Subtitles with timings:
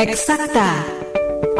[0.00, 0.80] Eksakta.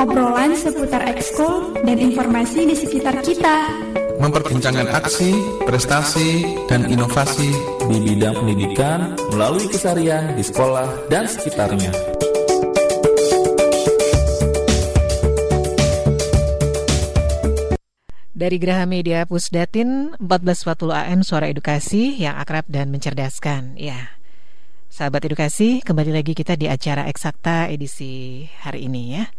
[0.01, 3.69] Obrolan seputar ekskul dan informasi di sekitar kita.
[4.17, 7.53] Memperbincangkan aksi, prestasi, dan inovasi
[7.85, 11.93] di bidang pendidikan melalui kesarian di sekolah dan sekitarnya.
[18.33, 23.77] Dari Graha Media Pusdatin 1440 AM Suara Edukasi yang akrab dan mencerdaskan.
[23.77, 24.20] Ya.
[24.91, 29.31] Sahabat edukasi, kembali lagi kita di acara Eksakta edisi hari ini ya.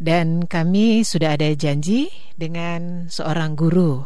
[0.00, 2.08] Dan kami sudah ada janji
[2.40, 4.00] dengan seorang guru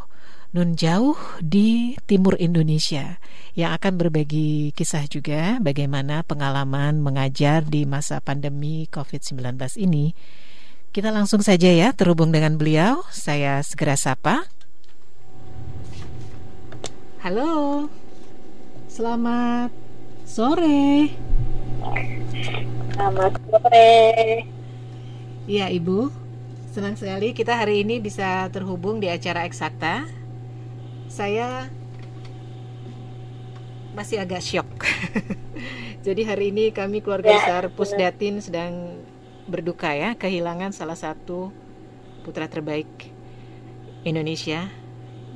[0.50, 3.22] nun jauh di timur Indonesia
[3.54, 9.38] yang akan berbagi kisah juga bagaimana pengalaman mengajar di masa pandemi COVID-19
[9.80, 10.12] ini
[10.90, 13.06] kita langsung saja ya terhubung dengan beliau.
[13.08, 14.50] Saya segera sapa.
[17.22, 17.86] Halo.
[18.92, 19.81] Selamat
[20.32, 21.12] sore.
[22.96, 23.92] Selamat sore.
[25.44, 26.08] Iya, Ibu.
[26.72, 30.08] Senang sekali kita hari ini bisa terhubung di acara Eksakta.
[31.12, 31.68] Saya
[33.92, 34.88] masih agak syok.
[36.06, 39.04] Jadi hari ini kami keluarga ya, besar Pusdatin sedang
[39.44, 41.52] berduka ya kehilangan salah satu
[42.24, 42.88] putra terbaik
[44.02, 44.81] Indonesia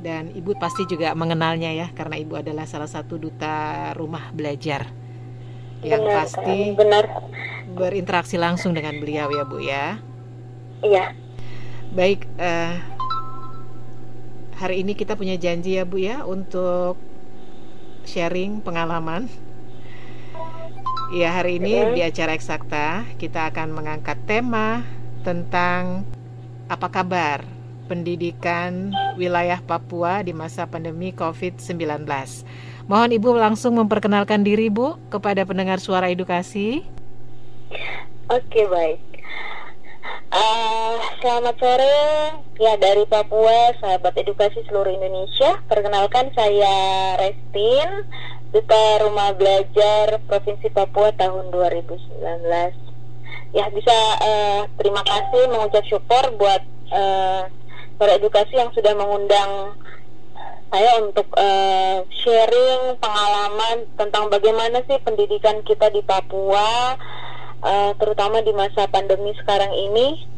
[0.00, 4.89] dan ibu pasti juga mengenalnya ya karena ibu adalah salah satu duta rumah belajar
[5.84, 7.05] yang benar, pasti benar.
[7.77, 9.86] berinteraksi langsung dengan beliau ya bu ya.
[10.80, 11.05] Iya.
[11.92, 12.74] Baik uh,
[14.56, 16.97] hari ini kita punya janji ya bu ya untuk
[18.08, 19.28] sharing pengalaman.
[21.14, 24.83] Ya, hari ini di acara Eksakta kita akan mengangkat tema
[25.22, 26.02] tentang
[26.67, 27.55] apa kabar
[27.87, 32.05] pendidikan wilayah Papua di masa pandemi COVID-19.
[32.87, 36.87] Mohon Ibu langsung memperkenalkan diri Bu kepada pendengar suara edukasi.
[38.31, 39.03] Oke, baik.
[40.27, 41.98] Uh, selamat sore
[42.59, 45.63] ya dari Papua, sahabat edukasi seluruh Indonesia.
[45.70, 46.75] Perkenalkan saya
[47.23, 48.05] Restin,
[48.51, 52.23] Duta Rumah Belajar Provinsi Papua tahun 2019.
[53.55, 57.46] Ya bisa uh, terima kasih mengucap syukur buat uh,
[57.96, 59.77] para edukasi yang sudah mengundang
[60.70, 66.98] saya untuk uh, sharing pengalaman tentang bagaimana sih pendidikan kita di Papua,
[67.62, 70.36] uh, terutama di masa pandemi sekarang ini.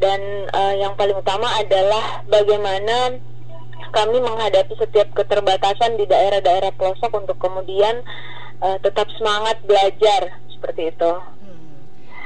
[0.00, 3.20] Dan uh, yang paling utama adalah bagaimana
[3.92, 8.00] kami menghadapi setiap keterbatasan di daerah-daerah pelosok untuk kemudian
[8.64, 11.12] uh, tetap semangat belajar seperti itu.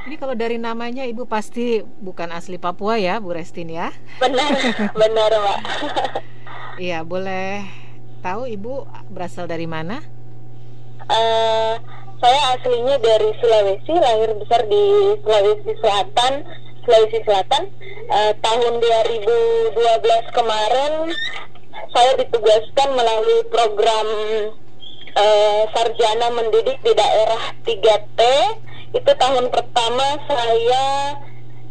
[0.04, 3.88] Ini kalau dari namanya Ibu pasti bukan asli Papua ya, Bu Restin ya?
[4.20, 4.53] Benar,
[5.00, 5.60] benar, Pak.
[6.76, 7.65] Iya, boleh
[8.20, 10.04] tahu Ibu berasal dari mana?
[11.09, 11.81] Uh,
[12.20, 14.84] saya aslinya dari Sulawesi, lahir besar di
[15.25, 16.32] Sulawesi Selatan,
[16.84, 17.62] Sulawesi Selatan.
[18.04, 20.92] Uh, tahun 2012 kemarin
[21.97, 24.09] saya ditugaskan melalui program
[25.16, 28.21] uh, sarjana mendidik di daerah 3T.
[28.94, 30.87] Itu tahun pertama saya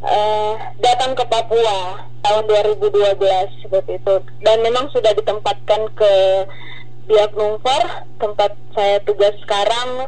[0.04, 0.54] uh,
[0.84, 4.16] datang ke Papua tahun 2012 seperti itu.
[4.44, 6.14] Dan memang sudah ditempatkan ke
[7.08, 7.82] Biak Numfor,
[8.20, 10.08] tempat saya tugas sekarang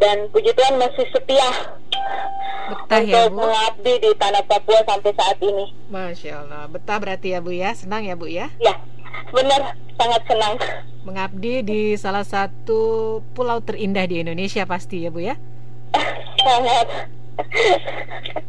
[0.00, 1.48] dan puji Tuhan masih setia
[2.72, 3.38] Betah ya, untuk ya, Bu?
[3.44, 5.66] mengabdi di tanah Papua sampai saat ini.
[5.92, 8.48] Masya Allah, betah berarti ya Bu ya, senang ya Bu ya?
[8.62, 8.80] Ya,
[9.34, 10.54] benar, sangat senang.
[11.02, 15.36] Mengabdi di salah satu pulau terindah di Indonesia pasti ya Bu ya?
[16.42, 16.86] Sangat.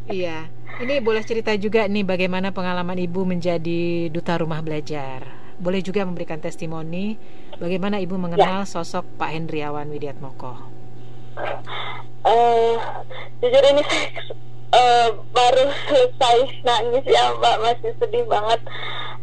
[0.10, 0.48] iya,
[0.80, 5.26] ini boleh cerita juga nih bagaimana pengalaman Ibu menjadi duta rumah belajar.
[5.62, 7.16] Boleh juga memberikan testimoni
[7.62, 8.70] bagaimana Ibu mengenal ya.
[8.70, 10.74] sosok Pak Hendriawan Widiatmoko
[12.24, 12.76] uh,
[13.42, 13.84] jujur ini
[14.74, 17.58] uh, baru selesai nangis ya Mbak.
[17.62, 18.60] Masih sedih banget.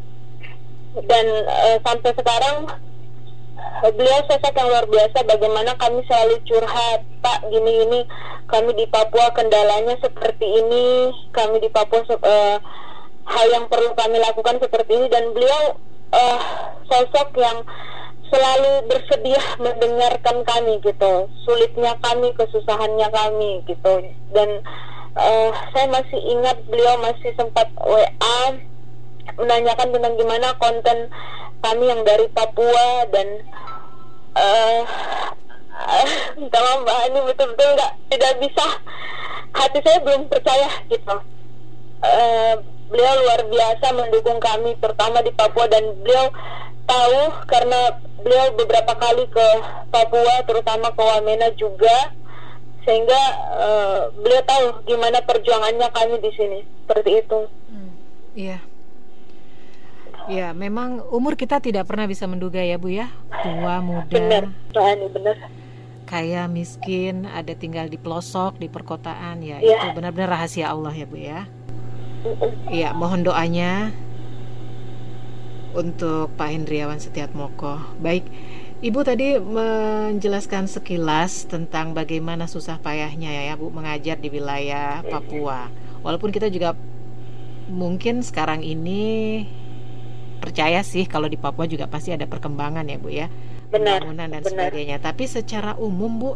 [0.98, 2.87] Dan uh, sampai sekarang
[3.94, 8.00] beliau sosok yang luar biasa bagaimana kami selalu curhat pak gini gini.
[8.48, 12.56] Kami di Papua kendalanya seperti ini kami di Papua uh,
[13.28, 15.06] hal yang perlu kami lakukan seperti ini.
[15.12, 15.76] Dan beliau
[16.16, 16.40] uh,
[16.88, 17.62] sosok yang
[18.28, 23.94] selalu bersedia mendengarkan kami gitu sulitnya kami kesusahannya kami gitu.
[24.32, 24.64] Dan
[25.16, 28.40] uh, saya masih ingat beliau masih sempat WA
[29.38, 30.98] menanyakan tentang gimana konten
[31.58, 33.28] kami yang dari Papua dan
[34.38, 34.82] uh,
[35.78, 38.66] uh, Mbak Ani betul-betul nggak tidak bisa.
[39.54, 41.16] Hati saya belum percaya gitu.
[41.98, 42.54] Uh,
[42.88, 45.66] beliau luar biasa mendukung kami terutama di Papua.
[45.66, 46.30] Dan beliau
[46.86, 47.20] tahu
[47.50, 47.80] karena
[48.22, 49.46] beliau beberapa kali ke
[49.90, 52.14] Papua terutama ke Wamena juga.
[52.86, 53.22] Sehingga
[53.58, 56.60] uh, beliau tahu gimana perjuangannya kami di sini.
[56.86, 57.40] Seperti itu.
[57.68, 57.90] Hmm,
[58.32, 58.58] iya.
[60.28, 63.08] Ya, memang umur kita tidak pernah bisa menduga ya Bu ya,
[63.40, 64.12] tua muda.
[64.12, 64.44] Benar,
[64.76, 65.36] ini benar.
[66.04, 69.88] Kaya miskin, ada tinggal di pelosok di perkotaan ya, ya.
[69.88, 71.48] itu benar-benar rahasia Allah ya Bu ya.
[72.68, 73.88] Iya, mohon doanya
[75.72, 77.80] untuk Pak Hendriawan Setiatmoko.
[78.00, 78.28] Baik,
[78.78, 85.66] Ibu tadi menjelaskan sekilas tentang bagaimana susah payahnya ya Bu mengajar di wilayah Papua.
[86.06, 86.78] Walaupun kita juga
[87.66, 89.42] mungkin sekarang ini
[90.38, 93.26] percaya sih kalau di Papua juga pasti ada perkembangan ya Bu ya
[93.68, 94.50] benar pembangunan dan benar.
[94.50, 96.30] sebagainya tapi secara umum Bu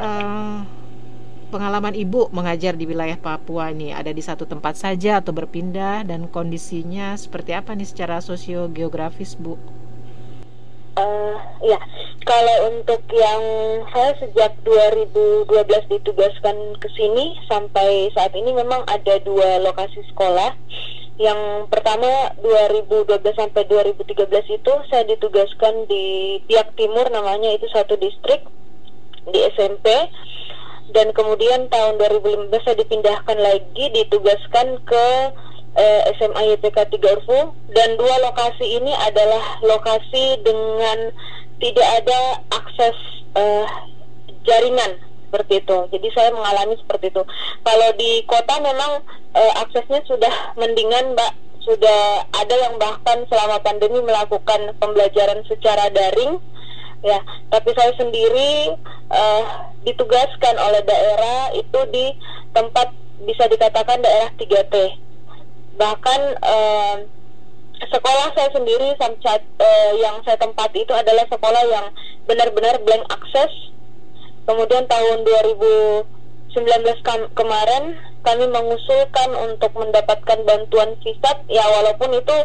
[0.00, 0.58] uh,
[1.54, 6.26] pengalaman Ibu mengajar di wilayah Papua ini ada di satu tempat saja atau berpindah dan
[6.26, 9.54] kondisinya seperti apa nih secara sosiogeografis Bu?
[10.94, 11.78] Uh, ya,
[12.22, 13.42] kalau untuk yang
[13.90, 15.50] saya sejak 2012
[15.90, 20.54] ditugaskan ke sini sampai saat ini memang ada dua lokasi sekolah
[21.14, 23.06] yang pertama 2012
[23.38, 28.42] sampai 2013 itu saya ditugaskan di Biak Timur namanya itu satu distrik
[29.30, 30.10] di SMP
[30.90, 35.06] dan kemudian tahun 2015 saya dipindahkan lagi ditugaskan ke
[35.78, 41.14] eh, SMA YPK 3 Urfu dan dua lokasi ini adalah lokasi dengan
[41.62, 42.98] tidak ada akses
[43.38, 43.66] eh,
[44.42, 44.98] jaringan
[45.34, 45.78] seperti itu.
[45.90, 47.22] Jadi saya mengalami seperti itu.
[47.66, 49.02] Kalau di kota memang
[49.34, 50.30] e, aksesnya sudah
[50.62, 51.42] mendingan, Mbak.
[51.64, 56.38] Sudah ada yang bahkan selama pandemi melakukan pembelajaran secara daring.
[57.02, 57.18] Ya,
[57.50, 58.78] tapi saya sendiri
[59.10, 59.22] e,
[59.82, 62.14] ditugaskan oleh daerah itu di
[62.54, 62.94] tempat
[63.26, 64.74] bisa dikatakan daerah 3T.
[65.74, 66.56] Bahkan e,
[67.90, 69.42] sekolah saya sendiri sampai
[69.98, 71.86] yang saya tempat itu adalah sekolah yang
[72.24, 73.63] benar-benar blank akses
[74.44, 76.04] Kemudian tahun 2019
[77.32, 77.84] kemarin
[78.24, 82.36] kami mengusulkan untuk mendapatkan bantuan visat ya walaupun itu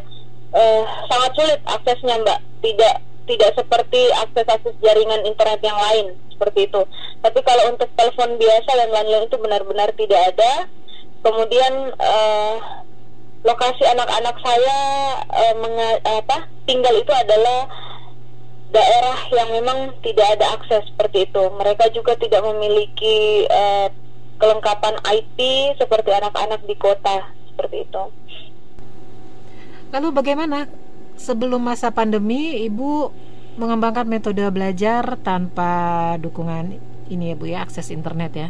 [0.55, 2.39] eh, sangat sulit aksesnya Mbak.
[2.59, 2.95] Tidak
[3.29, 6.81] tidak seperti akses-akses jaringan internet yang lain seperti itu.
[7.19, 10.53] Tapi kalau untuk telepon biasa dan lain-lain itu benar-benar tidak ada.
[11.19, 12.55] Kemudian eh,
[13.43, 14.79] lokasi anak-anak saya
[15.35, 15.53] eh,
[16.03, 17.67] apa tinggal itu adalah
[18.69, 21.43] daerah yang memang tidak ada akses seperti itu.
[21.57, 23.89] Mereka juga tidak memiliki uh,
[24.37, 25.39] kelengkapan IT
[25.81, 28.03] seperti anak-anak di kota seperti itu.
[29.89, 30.69] Lalu bagaimana
[31.17, 33.11] sebelum masa pandemi Ibu
[33.59, 36.79] mengembangkan metode belajar tanpa dukungan
[37.09, 38.49] ini ya Bu ya akses internet ya?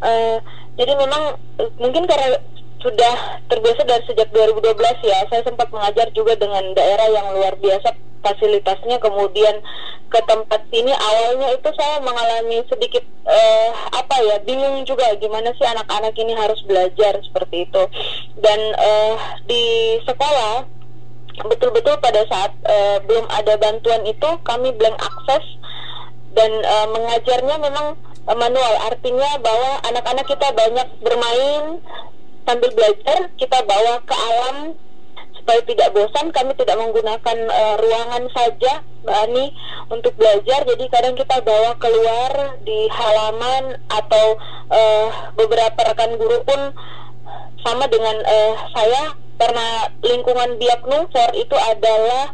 [0.00, 0.38] Uh,
[0.78, 1.36] jadi memang
[1.82, 2.38] mungkin karena
[2.86, 5.18] sudah terbiasa dari sejak 2012 ya.
[5.26, 9.02] Saya sempat mengajar juga dengan daerah yang luar biasa fasilitasnya.
[9.02, 9.58] Kemudian
[10.06, 15.66] ke tempat sini awalnya itu saya mengalami sedikit uh, apa ya bingung juga gimana sih
[15.66, 17.82] anak-anak ini harus belajar seperti itu.
[18.38, 19.18] Dan uh,
[19.50, 20.62] di sekolah
[21.42, 25.44] betul-betul pada saat uh, belum ada bantuan itu kami blank akses
[26.38, 31.78] dan uh, mengajarnya memang manual artinya bahwa anak-anak kita banyak bermain
[32.46, 34.56] sambil belajar kita bawa ke alam.
[35.36, 39.46] Supaya tidak bosan kami tidak menggunakan uh, ruangan saja Mbak Ani
[39.94, 40.66] untuk belajar.
[40.66, 44.40] Jadi kadang kita bawa keluar di halaman atau
[44.72, 46.74] uh, beberapa rekan guru pun
[47.62, 49.14] sama dengan uh, saya.
[49.36, 52.32] Karena lingkungan Biak Numfor itu adalah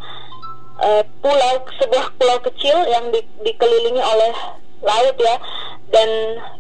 [0.81, 4.33] uh, pulau sebuah pulau kecil yang di, dikelilingi oleh
[4.83, 5.37] laut ya
[5.93, 6.09] dan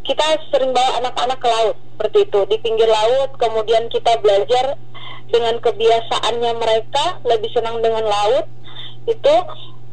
[0.05, 2.41] kita sering bawa anak-anak ke laut seperti itu.
[2.53, 4.77] Di pinggir laut kemudian kita belajar
[5.33, 8.47] dengan kebiasaannya mereka lebih senang dengan laut
[9.09, 9.35] itu.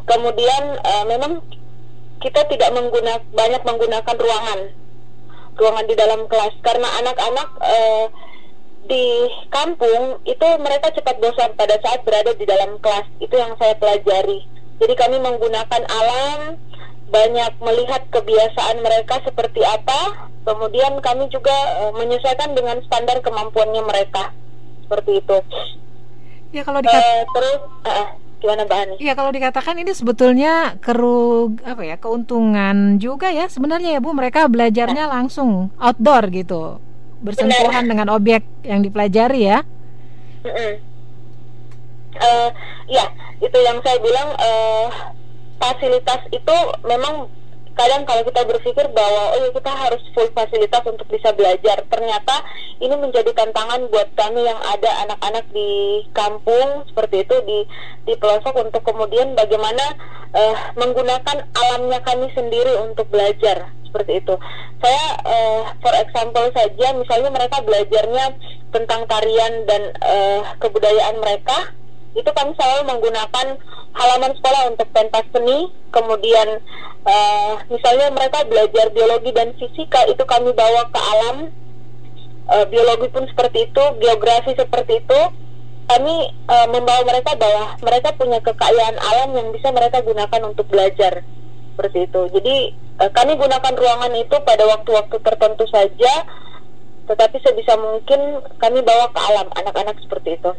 [0.04, 1.40] Kemudian uh, memang
[2.20, 4.60] kita tidak menggunakan banyak menggunakan ruangan
[5.56, 6.54] ruangan di dalam kelas.
[6.60, 8.06] Karena anak-anak uh,
[8.90, 13.08] di kampung itu mereka cepat bosan pada saat berada di dalam kelas.
[13.24, 14.44] Itu yang saya pelajari.
[14.84, 16.60] Jadi kami menggunakan alam
[17.10, 24.34] banyak melihat kebiasaan mereka seperti apa, kemudian kami juga uh, menyesuaikan dengan standar kemampuannya mereka
[24.86, 25.38] seperti itu.
[26.50, 28.08] Ya kalau dikata uh, terus uh,
[28.42, 28.96] gimana Mbak Ani?
[29.02, 34.50] Ya kalau dikatakan ini sebetulnya kerug apa ya keuntungan juga ya sebenarnya ya Bu mereka
[34.50, 36.82] belajarnya langsung outdoor gitu
[37.20, 37.92] bersentuhan Benar.
[37.92, 39.60] dengan objek yang dipelajari ya.
[42.20, 42.50] Uh,
[42.90, 43.06] ya
[43.44, 44.88] itu yang saya bilang uh,
[45.60, 46.56] fasilitas itu
[46.88, 47.28] memang
[47.80, 51.80] kadang kalau kita berpikir bahwa oh ya kita harus full fasilitas untuk bisa belajar.
[51.88, 52.44] Ternyata
[52.84, 57.60] ini menjadi tantangan buat kami yang ada anak-anak di kampung seperti itu di
[58.04, 59.96] di pelosok untuk kemudian bagaimana
[60.36, 64.36] uh, menggunakan alamnya kami sendiri untuk belajar seperti itu.
[64.84, 68.36] Saya uh, for example saja misalnya mereka belajarnya
[68.76, 71.79] tentang tarian dan uh, kebudayaan mereka
[72.18, 73.48] itu kami selalu menggunakan
[73.94, 75.70] halaman sekolah untuk pentas seni.
[75.90, 76.62] Kemudian
[77.06, 81.38] uh, misalnya mereka belajar biologi dan fisika itu kami bawa ke alam.
[82.50, 85.22] Uh, biologi pun seperti itu geografi seperti itu.
[85.90, 91.26] Kami uh, membawa mereka bahwa mereka punya kekayaan alam yang bisa mereka gunakan untuk belajar.
[91.74, 92.22] Seperti itu.
[92.34, 92.56] Jadi
[93.02, 96.14] uh, kami gunakan ruangan itu pada waktu-waktu tertentu saja.
[97.10, 100.54] Tetapi sebisa mungkin kami bawa ke alam anak-anak seperti itu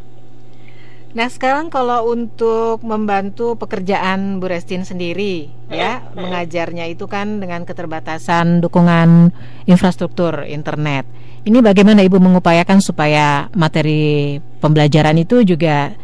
[1.11, 8.63] Nah sekarang kalau untuk membantu pekerjaan Bu Restin sendiri ya mengajarnya itu kan dengan keterbatasan
[8.63, 9.35] dukungan
[9.67, 11.03] infrastruktur internet.
[11.43, 15.99] Ini bagaimana Ibu mengupayakan supaya materi pembelajaran itu juga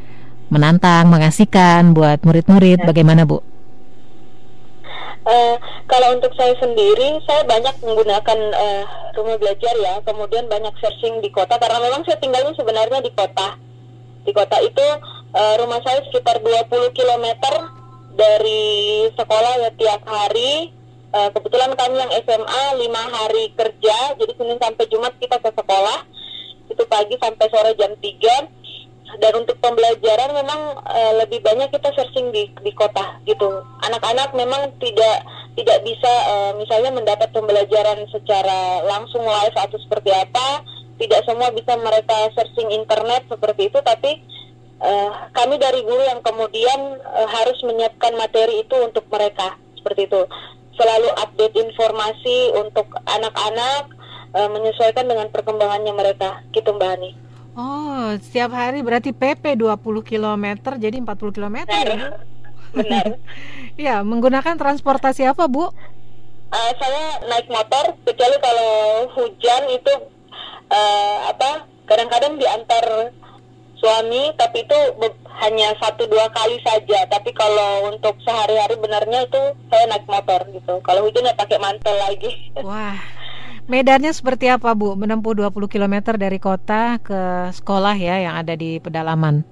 [0.51, 2.83] menantang, mengasihkan buat murid-murid.
[2.83, 3.39] Bagaimana Bu?
[5.27, 5.59] Uh,
[5.91, 8.83] kalau untuk saya sendiri, saya banyak menggunakan uh,
[9.19, 13.66] rumah belajar ya, kemudian banyak searching di kota karena memang saya tinggalnya sebenarnya di kota
[14.27, 14.87] di kota itu
[15.33, 17.27] uh, rumah saya sekitar 20 km
[18.19, 20.75] dari sekolah ya tiap hari.
[21.15, 26.03] Uh, kebetulan kami yang SMA lima hari kerja jadi Senin sampai Jumat kita ke sekolah.
[26.67, 32.35] Itu pagi sampai sore jam 3 dan untuk pembelajaran memang uh, lebih banyak kita searching
[32.35, 33.63] di di kota gitu.
[33.87, 35.23] Anak-anak memang tidak
[35.57, 41.77] tidak bisa uh, misalnya mendapat pembelajaran secara langsung live atau seperti apa tidak semua bisa
[41.77, 44.25] mereka searching internet seperti itu tapi
[44.81, 50.21] uh, kami dari guru yang kemudian uh, harus menyiapkan materi itu untuk mereka seperti itu
[50.77, 53.93] selalu update informasi untuk anak-anak
[54.37, 57.13] uh, menyesuaikan dengan perkembangannya mereka gitu Mbak Ani
[57.57, 61.97] Oh, setiap hari berarti PP 20 km jadi 40 km benar, ya?
[62.77, 63.07] Benar.
[63.89, 65.73] ya, menggunakan transportasi apa, Bu?
[66.53, 68.73] Uh, saya naik motor, kecuali kalau
[69.17, 69.93] hujan itu
[70.71, 73.15] uh, apa kadang-kadang diantar
[73.77, 74.79] suami tapi itu
[75.45, 80.81] hanya satu dua kali saja tapi kalau untuk sehari-hari benarnya itu saya naik motor gitu
[80.81, 82.33] kalau hujan ya pakai mantel lagi
[82.67, 82.97] wah
[83.67, 84.95] Medannya seperti apa Bu?
[84.95, 89.43] Menempuh 20 km dari kota ke sekolah ya yang ada di pedalaman.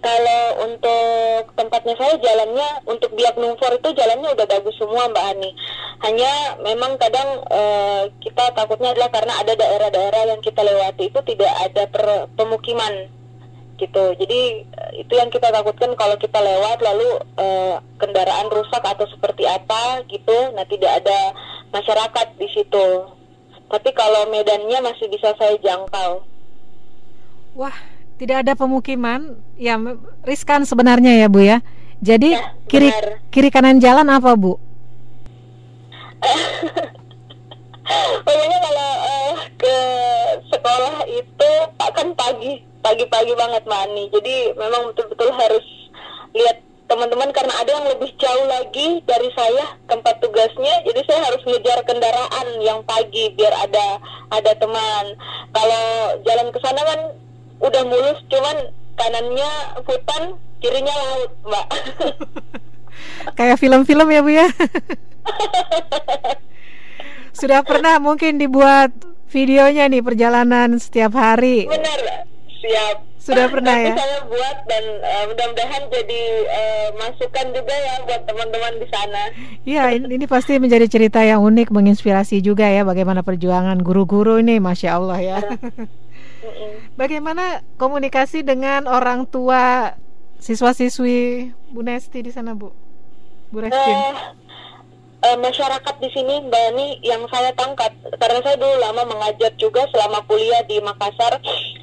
[0.00, 5.52] Kalau untuk tempatnya saya jalannya untuk biak numfor itu jalannya udah bagus semua Mbak Ani.
[6.00, 11.52] Hanya memang kadang uh, kita takutnya adalah karena ada daerah-daerah yang kita lewati itu tidak
[11.52, 13.12] ada per, pemukiman
[13.76, 14.04] gitu.
[14.16, 14.40] Jadi
[14.72, 20.00] uh, itu yang kita takutkan kalau kita lewat lalu uh, kendaraan rusak atau seperti apa
[20.08, 20.56] gitu.
[20.56, 21.36] Nah tidak ada
[21.76, 22.88] masyarakat di situ.
[23.68, 26.24] Tapi kalau medannya masih bisa saya jangkau.
[27.52, 27.76] Wah,
[28.20, 29.80] tidak ada pemukiman, ya
[30.28, 31.64] riskan sebenarnya ya Bu ya.
[32.04, 32.92] Jadi ya, kiri
[33.32, 34.60] kiri kanan jalan apa Bu?
[38.28, 39.76] Pokoknya kalau uh, ke
[40.52, 41.50] sekolah itu
[41.80, 44.12] akan pagi pagi-pagi banget mani.
[44.12, 45.64] Jadi memang betul-betul harus
[46.36, 46.60] lihat
[46.92, 51.86] teman-teman karena ada yang lebih jauh lagi dari saya tempat tugasnya jadi saya harus ngejar
[51.86, 54.02] kendaraan yang pagi biar ada
[54.34, 55.14] ada teman
[55.54, 57.00] kalau jalan ke sana kan
[57.60, 58.56] udah mulus cuman
[58.96, 59.52] kanannya
[59.84, 60.22] hutan
[60.60, 61.66] kirinya laut mbak.
[63.38, 64.48] Kayak film-film ya bu ya?
[67.40, 68.92] Sudah pernah mungkin dibuat
[69.32, 71.64] videonya nih perjalanan setiap hari?
[71.64, 72.28] Benar
[72.60, 73.08] siap.
[73.20, 73.94] Sudah pernah ya?
[73.94, 79.22] saya buat dan uh, mudah-mudahan jadi uh, masukan juga ya buat teman-teman di sana.
[79.68, 84.56] Iya ini, ini pasti menjadi cerita yang unik menginspirasi juga ya bagaimana perjuangan guru-guru ini
[84.56, 85.38] masya Allah ya
[86.96, 89.92] Bagaimana komunikasi dengan orang tua
[90.40, 92.72] siswa-siswi Bu Nesti di sana, Bu?
[93.52, 93.76] Bu Restin?
[93.76, 94.14] Uh,
[95.28, 99.84] uh, masyarakat di sini, Mbak Ani, yang saya tangkap, karena saya dulu lama mengajar juga
[99.92, 101.36] selama kuliah di Makassar,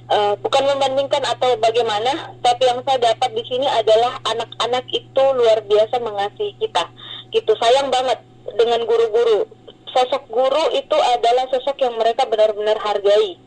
[0.10, 5.62] uh, bukan membandingkan atau bagaimana, tapi yang saya dapat di sini adalah anak-anak itu luar
[5.70, 6.90] biasa mengasihi kita.
[7.30, 8.26] Gitu, sayang banget
[8.58, 9.46] dengan guru-guru.
[9.94, 13.47] Sosok guru itu adalah sosok yang mereka benar-benar hargai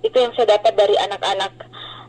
[0.00, 1.52] itu yang saya dapat dari anak-anak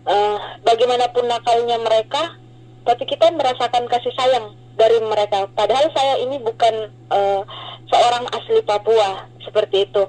[0.08, 2.42] uh, bagaimanapun nakalnya mereka
[2.82, 5.46] tapi kita merasakan kasih sayang dari mereka.
[5.54, 7.42] Padahal saya ini bukan uh,
[7.86, 10.04] seorang asli Papua seperti itu.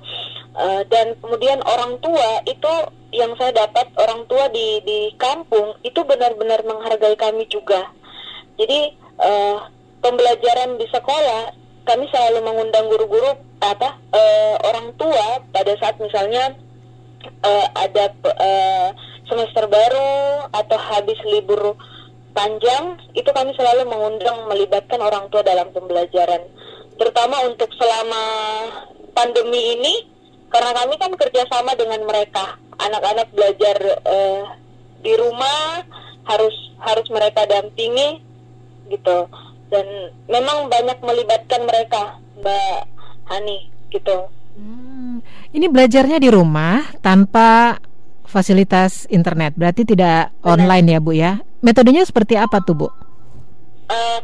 [0.53, 2.73] Uh, dan kemudian orang tua itu
[3.13, 7.93] yang saya dapat orang tua di di kampung itu benar-benar menghargai kami juga.
[8.57, 9.69] Jadi uh,
[10.01, 11.53] pembelajaran di sekolah
[11.85, 16.57] kami selalu mengundang guru-guru apa uh, orang tua pada saat misalnya
[17.43, 18.89] uh, ada uh,
[19.27, 21.77] semester baru atau habis libur
[22.33, 26.43] panjang itu kami selalu mengundang melibatkan orang tua dalam pembelajaran.
[26.97, 28.25] Terutama untuk selama
[29.13, 29.95] pandemi ini
[30.53, 32.61] karena kami kan kerjasama dengan mereka.
[32.77, 34.45] Anak-anak belajar uh,
[35.01, 35.87] di rumah
[36.27, 38.21] harus harus mereka dampingi
[38.91, 39.29] gitu.
[39.73, 42.81] Dan memang banyak melibatkan mereka Mbak
[43.33, 44.29] Hani gitu.
[45.53, 47.77] Ini belajarnya di rumah tanpa
[48.25, 50.49] fasilitas internet, berarti tidak Benar.
[50.57, 51.33] online ya Bu ya?
[51.61, 52.89] Metodenya seperti apa tuh Bu?
[53.93, 54.19] Uh,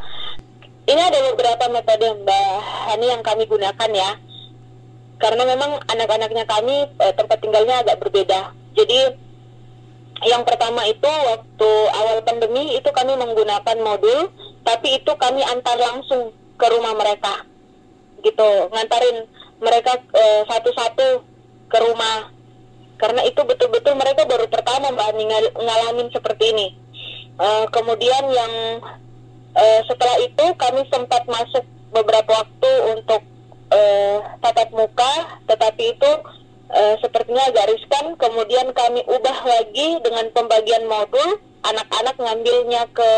[0.89, 2.49] ini ada beberapa metode Mbak
[2.89, 4.17] Hani yang kami gunakan ya.
[5.19, 8.57] Karena memang anak-anaknya kami uh, tempat tinggalnya agak berbeda.
[8.73, 9.29] Jadi
[10.27, 14.35] yang pertama itu waktu awal pandemi itu kami menggunakan modul,
[14.67, 17.47] tapi itu kami antar langsung ke rumah mereka,
[18.27, 21.09] gitu, ngantarin mereka satu satu-satu
[21.69, 22.31] ke rumah,
[22.97, 25.15] karena itu betul-betul mereka baru pertama mbak
[25.55, 26.69] ngalamin seperti ini.
[27.39, 28.53] Uh, kemudian yang
[29.55, 31.63] uh, setelah itu kami sempat masuk
[31.95, 33.23] beberapa waktu untuk
[33.71, 36.11] uh, tatap muka, tetapi itu
[36.75, 38.19] uh, sepertinya agak riskan.
[38.19, 43.13] Kemudian kami ubah lagi dengan pembagian modul, anak-anak ngambilnya ke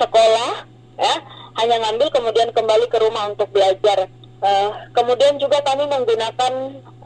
[0.00, 0.52] sekolah,
[0.96, 1.14] ya,
[1.60, 4.08] hanya ngambil kemudian kembali ke rumah untuk belajar.
[4.38, 6.52] Uh, kemudian juga kami menggunakan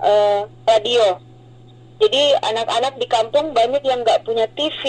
[0.00, 1.16] uh, radio.
[2.02, 4.82] Jadi anak-anak di kampung banyak yang nggak punya TV,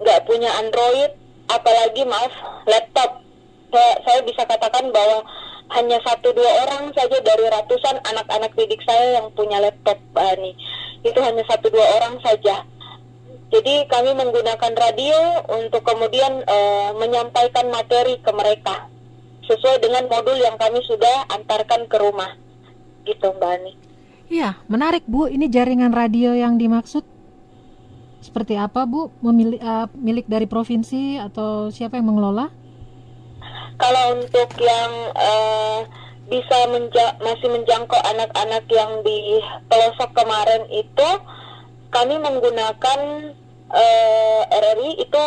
[0.00, 1.12] nggak punya Android,
[1.50, 2.32] apalagi maaf
[2.64, 3.20] laptop.
[3.72, 5.24] Saya, saya bisa katakan bahwa
[5.72, 10.52] hanya satu dua orang saja dari ratusan anak-anak didik saya yang punya laptop Ani
[11.02, 12.66] itu hanya satu dua orang saja
[13.52, 18.88] jadi kami menggunakan radio untuk kemudian uh, menyampaikan materi ke mereka
[19.46, 22.38] sesuai dengan modul yang kami sudah antarkan ke rumah.
[23.02, 23.72] Gitu Mbak Ani.
[24.32, 25.28] Iya menarik Bu.
[25.28, 27.04] Ini jaringan radio yang dimaksud.
[28.22, 29.10] Seperti apa Bu?
[29.18, 32.48] Memili uh, milik dari provinsi atau siapa yang mengelola?
[33.82, 35.82] Kalau untuk yang uh,
[36.30, 41.08] bisa menja masih menjangkau anak-anak yang di pelosok kemarin itu
[41.92, 43.00] kami menggunakan
[43.68, 45.22] uh, eh, RRI itu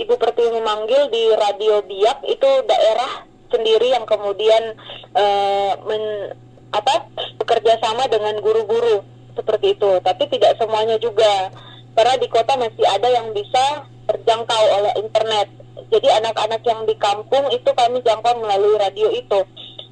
[0.00, 4.72] Ibu Pertiwi memanggil di Radio Biak itu daerah sendiri yang kemudian
[5.12, 6.32] uh, men,
[6.72, 7.04] apa
[7.36, 9.04] bekerja sama dengan guru-guru.
[9.36, 9.90] Seperti itu.
[10.00, 11.52] Tapi tidak semuanya juga.
[11.92, 15.52] Karena di kota masih ada yang bisa terjangkau oleh internet.
[15.90, 19.40] Jadi anak-anak yang di kampung itu kami jangkau melalui radio itu.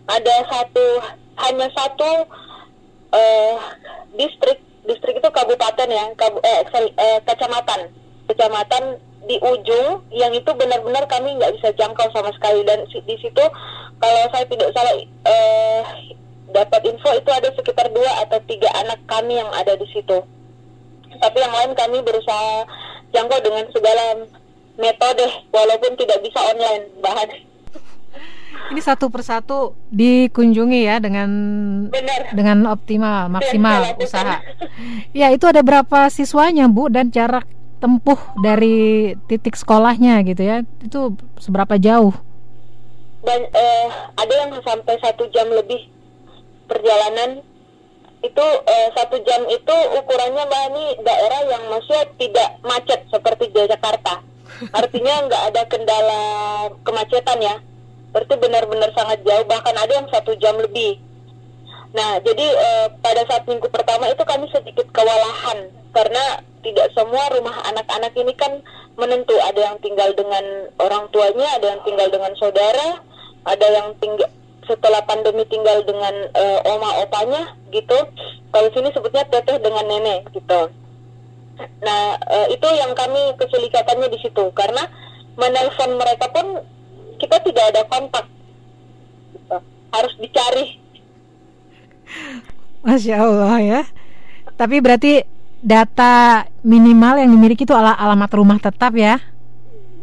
[0.08, 0.86] Ada satu
[1.44, 2.10] hanya satu
[3.12, 3.56] uh,
[4.16, 4.64] distrik.
[4.88, 6.64] Distrik itu kabupaten ya, kabu, eh,
[6.96, 7.92] eh, kecamatan,
[8.24, 8.96] kecamatan
[9.28, 13.44] di ujung yang itu benar-benar kami nggak bisa jangkau sama sekali dan di situ
[14.00, 15.82] kalau saya tidak salah eh,
[16.56, 20.18] dapat info itu ada sekitar dua atau tiga anak kami yang ada di situ.
[21.18, 22.64] Tapi yang lain kami berusaha
[23.12, 24.24] jangkau dengan segala
[24.80, 27.28] metode walaupun tidak bisa online bahan
[28.68, 31.30] ini satu persatu dikunjungi ya dengan
[31.88, 32.36] Benar.
[32.36, 34.36] dengan optimal maksimal Benar, usaha.
[35.16, 41.14] Ya itu ada berapa siswanya bu dan jarak tempuh dari titik sekolahnya gitu ya itu
[41.38, 42.14] seberapa jauh?
[43.22, 45.90] Dan eh, ada yang sampai satu jam lebih
[46.66, 47.42] perjalanan
[48.22, 54.26] itu eh, satu jam itu ukurannya mbak ini daerah yang masih tidak macet seperti Jakarta
[54.74, 56.22] Artinya nggak ada kendala
[56.82, 57.56] kemacetan ya.
[58.08, 60.96] Berarti benar-benar sangat jauh, bahkan ada yang satu jam lebih.
[61.92, 67.56] Nah, jadi eh, pada saat minggu pertama itu kami sedikit kewalahan karena tidak semua rumah
[67.68, 68.62] anak-anak ini kan
[68.98, 69.34] menentu.
[69.38, 70.44] Ada yang tinggal dengan
[70.82, 73.02] orang tuanya, ada yang tinggal dengan saudara,
[73.46, 74.28] ada yang tinggal
[74.68, 77.96] setelah pandemi tinggal dengan uh, oma opanya gitu.
[78.52, 80.68] Kalau sini sebutnya teteh dengan nenek gitu.
[81.58, 84.84] Nah, uh, itu yang kami kesulitatannya di situ karena
[85.40, 86.62] menelpon mereka pun
[87.16, 88.26] kita tidak ada kontak.
[89.32, 89.56] Gitu.
[89.88, 90.66] Harus dicari.
[92.84, 93.82] Masya Allah ya.
[94.58, 99.18] Tapi berarti data minimal yang dimiliki itu ala alamat rumah tetap ya?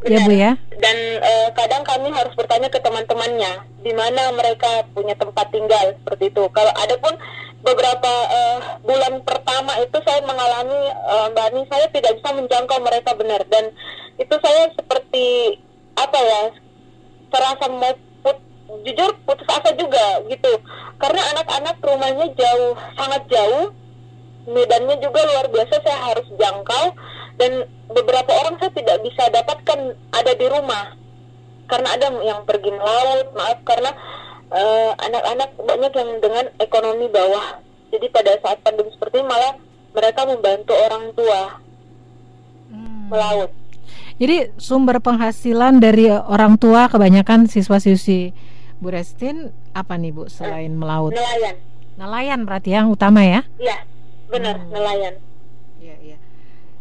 [0.03, 0.11] Benar.
[0.11, 0.51] Ya Bu ya.
[0.75, 6.29] Dan uh, kadang kami harus bertanya ke teman-temannya di mana mereka punya tempat tinggal seperti
[6.29, 6.43] itu.
[6.51, 7.15] Kalau ada pun
[7.65, 10.77] beberapa uh, bulan pertama itu saya mengalami
[11.09, 13.73] uh, Mbak Ani saya tidak bisa menjangkau mereka benar dan
[14.21, 15.57] itu saya seperti
[15.97, 16.43] apa ya
[17.33, 17.89] terasa mau
[18.21, 18.37] put,
[18.85, 20.61] jujur putus asa juga gitu
[21.01, 23.73] karena anak-anak rumahnya jauh sangat jauh
[24.45, 26.85] medannya juga luar biasa saya harus jangkau.
[27.35, 29.79] Dan beberapa orang saya tidak bisa dapatkan
[30.15, 30.95] ada di rumah.
[31.65, 33.91] Karena ada yang pergi melaut maaf karena
[34.53, 37.59] eh, anak-anak banyak yang dengan ekonomi bawah.
[37.89, 39.53] Jadi pada saat pandemi seperti ini malah
[39.95, 41.41] mereka membantu orang tua
[43.09, 43.51] melaut.
[44.15, 48.31] Jadi sumber penghasilan dari orang tua kebanyakan siswa-siswi
[48.79, 51.11] Bu Restin apa nih Bu selain melaut?
[51.11, 51.55] nelayan.
[51.95, 53.43] Nelayan berarti yang utama ya?
[53.55, 53.83] iya
[54.29, 54.71] benar Hmm.
[54.73, 55.15] nelayan
[55.75, 56.17] Iya, iya.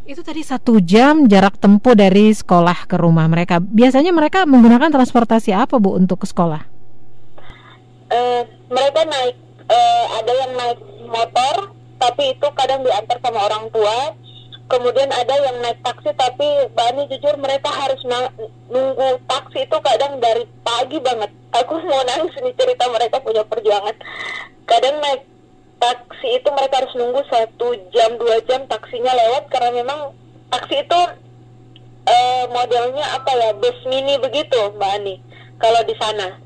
[0.09, 3.61] Itu tadi satu jam jarak tempuh dari sekolah ke rumah mereka.
[3.61, 6.64] Biasanya mereka menggunakan transportasi apa bu untuk ke sekolah?
[8.09, 9.37] Eh, mereka naik
[9.68, 14.12] eh, ada yang naik motor tapi itu kadang diantar sama orang tua
[14.68, 18.00] kemudian ada yang naik taksi tapi Bani jujur mereka harus
[18.68, 23.96] nunggu taksi itu kadang dari pagi banget aku mau nangis nih cerita mereka punya perjuangan
[24.64, 25.22] kadang naik
[25.78, 30.00] taksi itu mereka harus nunggu satu jam dua jam taksinya lewat karena memang
[30.48, 31.00] taksi itu
[32.08, 35.14] eh, modelnya apa ya bus mini begitu Mbak Ani
[35.60, 36.38] kalau di sana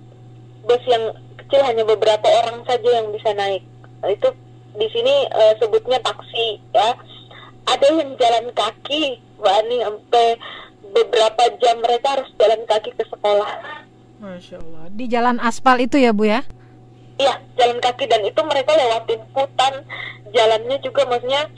[0.67, 3.63] bus yang kecil hanya beberapa orang saja yang bisa naik
[4.07, 4.29] itu
[4.79, 6.95] di sini eh, sebutnya taksi ya
[7.69, 10.27] ada yang jalan kaki Mbak Ani sampai
[10.89, 13.87] beberapa jam mereka harus jalan kaki ke sekolah
[14.19, 14.85] Masya Allah.
[14.91, 16.43] Di jalan aspal itu ya bu ya?
[17.19, 19.75] Iya, jalan kaki dan itu mereka lewatin hutan,
[20.31, 21.51] jalannya juga maksudnya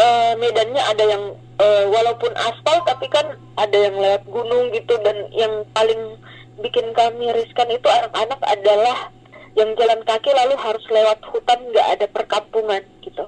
[0.00, 1.24] eh, medannya ada yang
[1.60, 6.18] eh, walaupun aspal tapi kan ada yang lewat gunung gitu dan yang paling
[6.62, 9.12] bikin kami riskan itu anak-anak adalah
[9.54, 13.24] yang jalan kaki lalu harus lewat hutan nggak ada perkampungan gitu.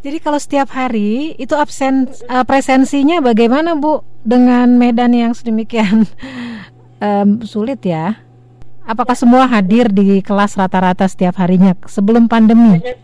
[0.00, 6.04] Jadi kalau setiap hari itu absen eh, presensinya bagaimana bu dengan medan yang sedemikian
[7.04, 8.20] em, sulit ya?
[8.90, 12.82] Apakah semua hadir di kelas rata-rata setiap harinya sebelum pandemi?
[12.82, 12.98] banyak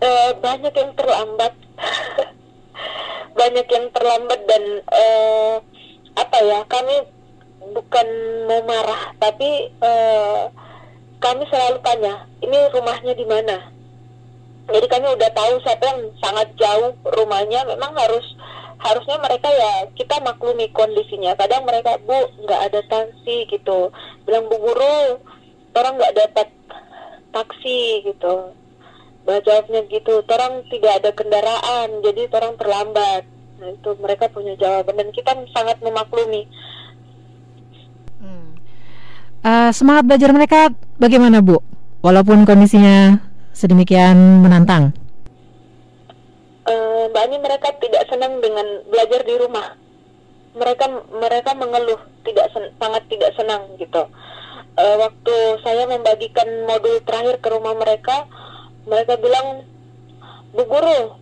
[0.00, 1.52] eh, banyak yang terlambat
[3.44, 5.54] banyak yang terlambat dan eh,
[6.16, 6.96] apa ya kami
[7.76, 8.08] bukan
[8.48, 10.42] mau marah tapi eh,
[11.20, 13.68] kami selalu tanya ini rumahnya di mana
[14.72, 18.24] jadi kami udah tahu siapa yang sangat jauh rumahnya memang harus
[18.82, 23.94] harusnya mereka ya kita maklumi kondisinya kadang mereka bu nggak ada taksi gitu
[24.26, 25.22] bilang bu guru
[25.72, 26.48] orang nggak dapat
[27.30, 28.52] taksi gitu
[29.26, 33.22] jawabnya gitu, orang tidak ada kendaraan, jadi orang terlambat.
[33.62, 36.50] Nah, itu mereka punya jawaban dan kita sangat memaklumi.
[38.18, 38.58] Hmm.
[39.46, 40.60] Eh, semangat belajar mereka
[40.98, 41.62] bagaimana bu?
[42.02, 43.22] Walaupun kondisinya
[43.54, 44.90] sedemikian menantang.
[47.08, 49.74] Mbak Ani mereka tidak senang dengan belajar di rumah.
[50.52, 50.84] Mereka
[51.16, 54.04] mereka mengeluh tidak sen- sangat tidak senang gitu.
[54.72, 58.24] Eh, waktu saya membagikan modul terakhir ke rumah mereka,
[58.88, 59.68] mereka bilang,
[60.56, 61.20] Bu Guru,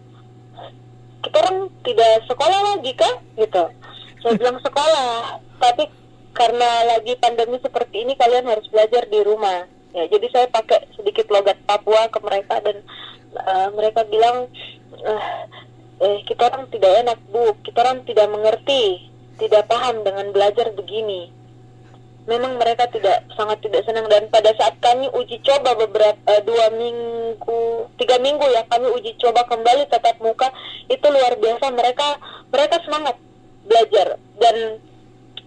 [1.26, 3.14] kita orang tidak sekolah lagi kah?
[3.34, 3.64] Gitu.
[4.22, 5.90] Saya bilang sekolah, tapi
[6.30, 9.66] karena lagi pandemi seperti ini kalian harus belajar di rumah.
[9.90, 12.86] Ya, jadi saya pakai sedikit logat Papua ke mereka dan
[13.34, 14.46] eh, mereka bilang,
[14.94, 15.38] eh,
[16.00, 21.28] eh, kita orang tidak enak bu, kita orang tidak mengerti, tidak paham dengan belajar begini.
[22.28, 24.08] Memang mereka tidak sangat tidak senang.
[24.08, 29.16] Dan pada saat kami uji coba beberapa eh, dua minggu tiga minggu ya kami uji
[29.20, 30.48] coba kembali tatap muka
[30.88, 31.72] itu luar biasa.
[31.72, 32.08] Mereka
[32.52, 33.16] mereka semangat
[33.64, 34.16] belajar.
[34.40, 34.56] Dan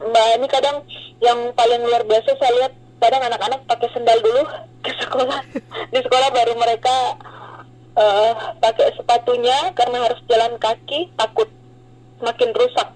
[0.02, 0.78] mbak ini kadang
[1.22, 4.44] yang paling luar biasa saya lihat kadang anak-anak pakai sendal dulu
[4.84, 5.40] ke sekolah.
[5.94, 7.16] Di sekolah baru mereka
[7.98, 11.50] eh, pakai sepatunya karena harus jalan kaki takut
[12.24, 12.90] makin rusak.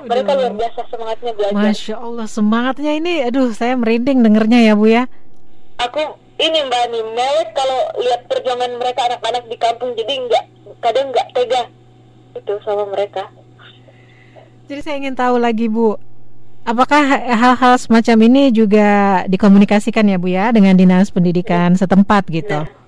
[0.00, 1.56] Mereka luar biasa semangatnya belajar.
[1.60, 5.04] Masya Allah semangatnya ini, aduh saya merinding dengernya ya bu ya.
[5.80, 6.00] aku
[6.40, 10.44] ini mbak nih mewek kalau lihat perjuangan mereka anak-anak di kampung jadi nggak
[10.84, 11.62] kadang nggak tega
[12.36, 13.28] itu sama mereka.
[14.70, 15.98] Jadi saya ingin tahu lagi Bu,
[16.62, 22.64] apakah hal-hal semacam ini juga dikomunikasikan ya Bu ya dengan dinas pendidikan setempat gitu?
[22.64, 22.79] Nah,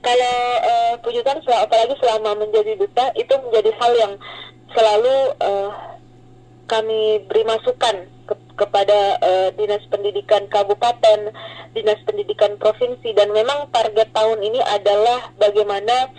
[0.00, 4.12] kalau eh, pujutan sel- apalagi selama menjadi duta itu menjadi hal yang
[4.72, 5.70] selalu eh,
[6.68, 7.96] kami beri masukan
[8.28, 11.32] ke- kepada eh, dinas pendidikan kabupaten,
[11.72, 16.12] dinas pendidikan provinsi dan memang target tahun ini adalah bagaimana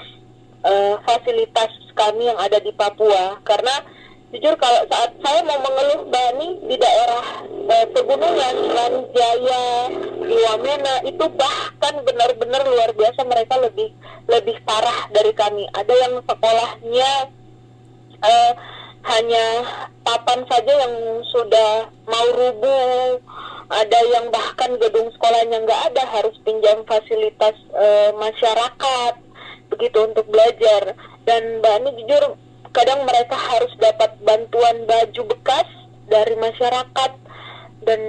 [0.65, 3.37] eh, fasilitas kami yang ada di Papua.
[3.45, 3.98] Karena
[4.29, 9.65] jujur kalau saat saya mau mengeluh Bani di daerah eh, pegunungan Lanjaya,
[10.21, 13.89] di Wamena itu bahkan benar-benar luar biasa mereka lebih
[14.29, 15.65] lebih parah dari kami.
[15.73, 17.11] Ada yang sekolahnya
[18.21, 18.53] eh,
[19.09, 19.45] hanya
[20.05, 20.93] papan saja yang
[21.33, 23.17] sudah mau rubuh,
[23.73, 29.13] ada yang bahkan gedung sekolahnya nggak ada harus pinjam fasilitas eh, masyarakat
[29.73, 30.93] begitu untuk belajar.
[31.25, 32.37] Dan Mbak Ani jujur
[32.75, 35.67] kadang mereka harus dapat bantuan baju bekas
[36.09, 37.11] dari masyarakat
[37.85, 37.99] dan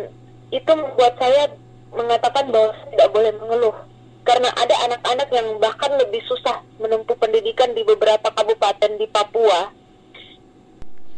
[0.50, 1.52] itu membuat saya
[1.94, 3.76] mengatakan bahwa tidak boleh mengeluh
[4.24, 9.72] karena ada anak-anak yang bahkan lebih susah menempuh pendidikan di beberapa kabupaten di Papua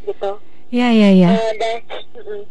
[0.07, 0.39] gitu.
[0.73, 1.31] Ya ya ya.
[1.37, 1.77] Uh, dan,
[2.17, 2.43] mm,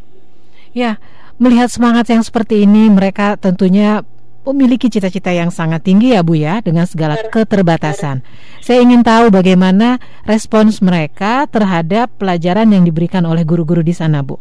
[0.72, 1.04] Ya,
[1.36, 4.08] melihat semangat yang seperti ini, mereka tentunya
[4.48, 8.26] memiliki cita-cita yang sangat tinggi ya Bu ya, dengan segala keterbatasan.
[8.62, 14.38] Saya ingin tahu bagaimana respons mereka terhadap pelajaran yang diberikan oleh guru-guru di sana Bu.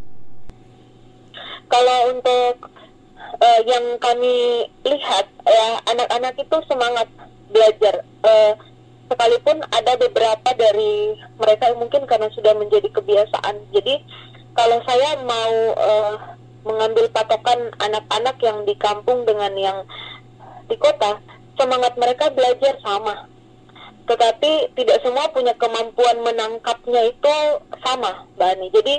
[1.71, 2.67] kalau untuk
[3.39, 7.07] eh, yang kami lihat ya anak-anak itu semangat
[7.47, 8.53] belajar Eh,
[9.09, 13.97] sekalipun ada beberapa dari mereka yang mungkin karena sudah menjadi kebiasaan jadi
[14.53, 16.15] kalau saya mau eh,
[16.67, 19.79] mengambil patokan anak-anak yang di kampung dengan yang
[20.69, 21.19] di kota
[21.57, 23.31] semangat mereka belajar sama
[24.11, 27.35] tetapi tidak semua punya kemampuan menangkapnya itu
[27.79, 28.67] sama Mbak Ani.
[28.75, 28.95] Jadi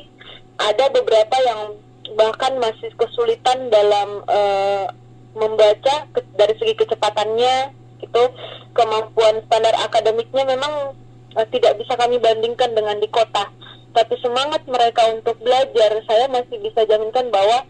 [0.55, 1.75] ada beberapa yang
[2.15, 4.87] bahkan masih kesulitan dalam eh,
[5.35, 8.23] membaca ke- dari segi kecepatannya itu
[8.71, 10.95] kemampuan standar akademiknya memang
[11.35, 13.51] eh, tidak bisa kami bandingkan dengan di kota.
[13.91, 17.67] Tapi semangat mereka untuk belajar saya masih bisa jaminkan bahwa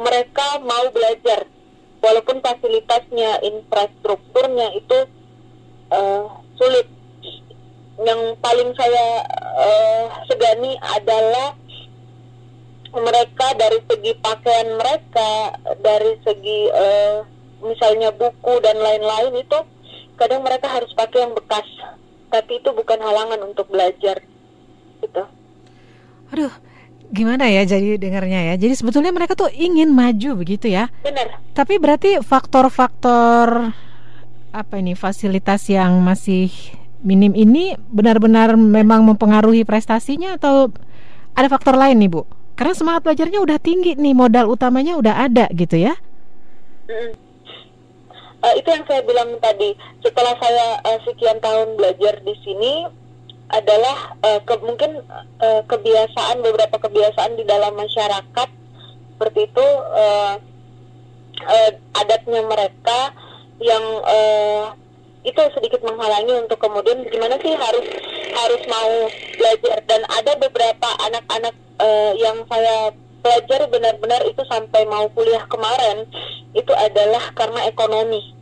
[0.00, 1.46] mereka mau belajar
[2.00, 4.98] walaupun fasilitasnya, infrastrukturnya itu
[5.92, 6.24] eh,
[6.56, 6.88] sulit.
[8.00, 9.06] Yang paling saya
[9.60, 11.52] eh, segani adalah
[12.90, 17.16] mereka dari segi pakaian mereka, dari segi eh,
[17.60, 19.58] misalnya buku dan lain-lain itu
[20.16, 21.68] kadang mereka harus pakai yang bekas.
[22.32, 24.29] Tapi itu bukan halangan untuk belajar.
[25.00, 25.22] Gitu.
[26.30, 26.52] Aduh,
[27.10, 28.54] gimana ya jadi dengarnya ya.
[28.54, 30.88] Jadi sebetulnya mereka tuh ingin maju begitu ya.
[31.02, 31.42] Benar.
[31.52, 33.74] Tapi berarti faktor-faktor
[34.50, 36.50] apa ini fasilitas yang masih
[37.00, 40.70] minim ini benar-benar memang mempengaruhi prestasinya atau
[41.34, 42.22] ada faktor lain nih Bu?
[42.54, 45.96] Karena semangat belajarnya udah tinggi nih, modal utamanya udah ada gitu ya.
[46.90, 47.16] Mm.
[48.40, 49.76] Eh, itu yang saya bilang tadi.
[50.00, 52.84] Setelah saya eh, sekian tahun belajar di sini
[53.50, 55.02] adalah eh, ke, mungkin
[55.42, 58.48] eh, kebiasaan beberapa kebiasaan di dalam masyarakat.
[59.14, 60.34] Seperti itu eh,
[61.44, 63.12] eh, adatnya mereka
[63.60, 64.64] yang eh,
[65.20, 67.86] itu sedikit menghalangi untuk kemudian gimana sih harus
[68.32, 68.92] harus mau
[69.36, 69.78] belajar.
[69.84, 76.08] Dan ada beberapa anak-anak eh, yang saya pelajari benar-benar itu sampai mau kuliah kemarin
[76.56, 78.32] itu adalah karena ekonomi.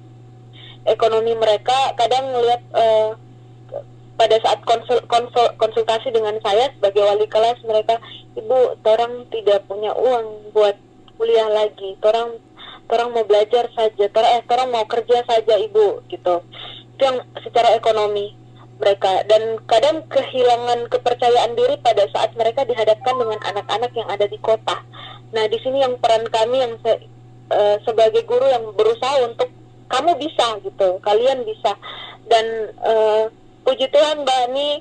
[0.87, 3.11] Ekonomi mereka kadang melihat eh,
[4.19, 8.03] pada saat konsul, konsul- konsultasi dengan saya sebagai wali kelas mereka
[8.35, 10.75] ibu orang tidak punya uang buat
[11.15, 11.95] kuliah lagi.
[12.03, 12.43] Orang
[12.91, 14.05] orang mau belajar saja.
[14.11, 16.43] Orang eh orang mau kerja saja ibu gitu.
[16.99, 18.35] Itu yang secara ekonomi
[18.83, 19.23] mereka.
[19.31, 24.83] Dan kadang kehilangan kepercayaan diri pada saat mereka dihadapkan dengan anak-anak yang ada di kota.
[25.31, 27.07] Nah, di sini yang peran kami yang se-
[27.55, 29.47] eh, sebagai guru yang berusaha untuk
[29.89, 31.73] kamu bisa gitu, kalian bisa.
[32.27, 32.47] Dan
[32.83, 33.25] eh,
[33.69, 34.81] puji Tuhan Mbak Ani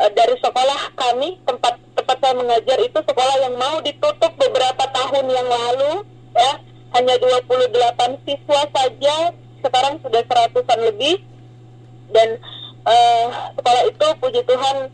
[0.00, 5.28] eh, dari sekolah kami tempat tempat saya mengajar itu sekolah yang mau ditutup beberapa tahun
[5.28, 6.00] yang lalu
[6.32, 6.52] ya.
[6.96, 9.16] Hanya 28 siswa saja
[9.60, 11.20] sekarang sudah seratusan lebih.
[12.08, 12.40] Dan
[12.88, 14.88] eh, sekolah itu puji Tuhan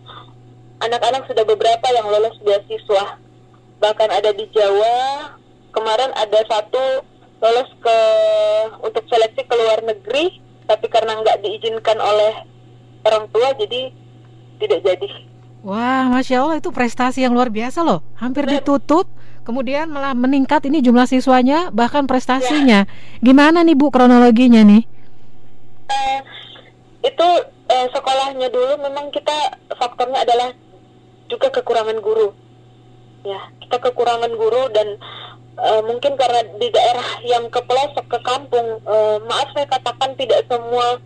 [0.83, 3.22] anak-anak sudah beberapa yang lolos beasiswa
[3.79, 5.31] bahkan ada di Jawa
[5.70, 7.07] kemarin ada satu
[7.38, 7.98] lolos ke
[8.83, 12.46] untuk seleksi ke luar negeri tapi karena nggak diizinkan oleh
[13.09, 13.81] orang tua jadi
[14.61, 15.09] tidak jadi
[15.66, 18.07] Wah, masya Allah itu prestasi yang luar biasa loh.
[18.14, 19.11] Hampir ditutup,
[19.42, 22.87] kemudian malah meningkat ini jumlah siswanya, bahkan prestasinya.
[23.18, 24.87] Gimana nih Bu kronologinya nih?
[25.90, 26.21] Eh,
[27.11, 27.29] itu
[27.68, 30.55] eh, sekolahnya dulu memang kita faktornya adalah
[31.27, 32.31] juga kekurangan guru.
[33.27, 34.94] Ya, kita kekurangan guru dan
[35.59, 40.47] eh, mungkin karena di daerah yang ke pelosok ke kampung, eh, maaf saya katakan tidak
[40.47, 41.03] semua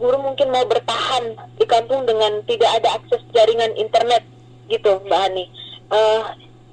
[0.00, 4.22] guru mungkin mau bertahan di kampung dengan tidak ada akses jaringan internet
[4.66, 5.44] gitu, Mbak Hani.
[5.92, 6.22] Eh,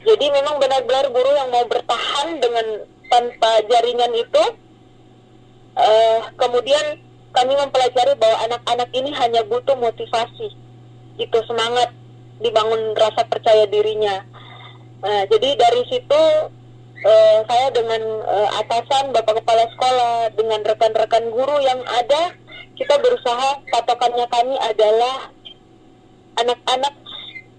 [0.01, 2.65] jadi memang benar-benar guru yang mau bertahan dengan
[3.11, 4.43] tanpa jaringan itu
[5.77, 6.85] eh, kemudian
[7.31, 10.51] kami mempelajari bahwa anak-anak ini hanya butuh motivasi
[11.15, 11.93] gitu semangat
[12.41, 14.25] dibangun rasa percaya dirinya
[15.01, 16.23] Nah, jadi dari situ
[17.01, 22.37] eh, saya dengan eh, atasan bapak kepala sekolah dengan rekan-rekan guru yang ada
[22.81, 25.29] kita berusaha patokannya kami adalah
[26.41, 26.95] anak-anak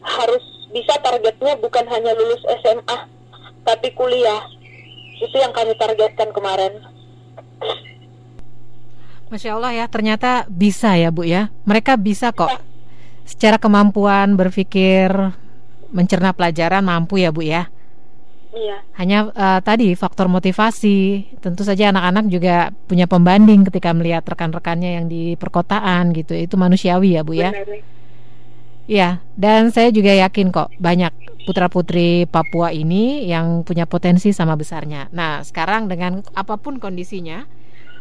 [0.03, 0.43] harus
[0.75, 2.99] bisa targetnya bukan hanya lulus SMA
[3.63, 4.43] tapi kuliah
[5.23, 6.75] itu yang kami targetkan kemarin
[9.33, 11.49] Masya Allah ya, ternyata bisa ya Bu ya.
[11.65, 12.53] Mereka bisa kok.
[13.25, 15.09] secara kemampuan berpikir
[15.89, 17.73] mencerna pelajaran mampu ya Bu ya.
[18.53, 18.85] Iya.
[19.01, 21.25] Hanya uh, tadi faktor motivasi.
[21.41, 26.37] Tentu saja anak-anak juga punya pembanding ketika melihat rekan-rekannya yang di perkotaan gitu.
[26.37, 27.51] Itu manusiawi ya Bu ya.
[28.83, 31.15] Iya, dan saya juga yakin kok banyak
[31.47, 35.09] putra-putri Papua ini yang punya potensi sama besarnya.
[35.15, 37.47] Nah, sekarang dengan apa pun kondisinya,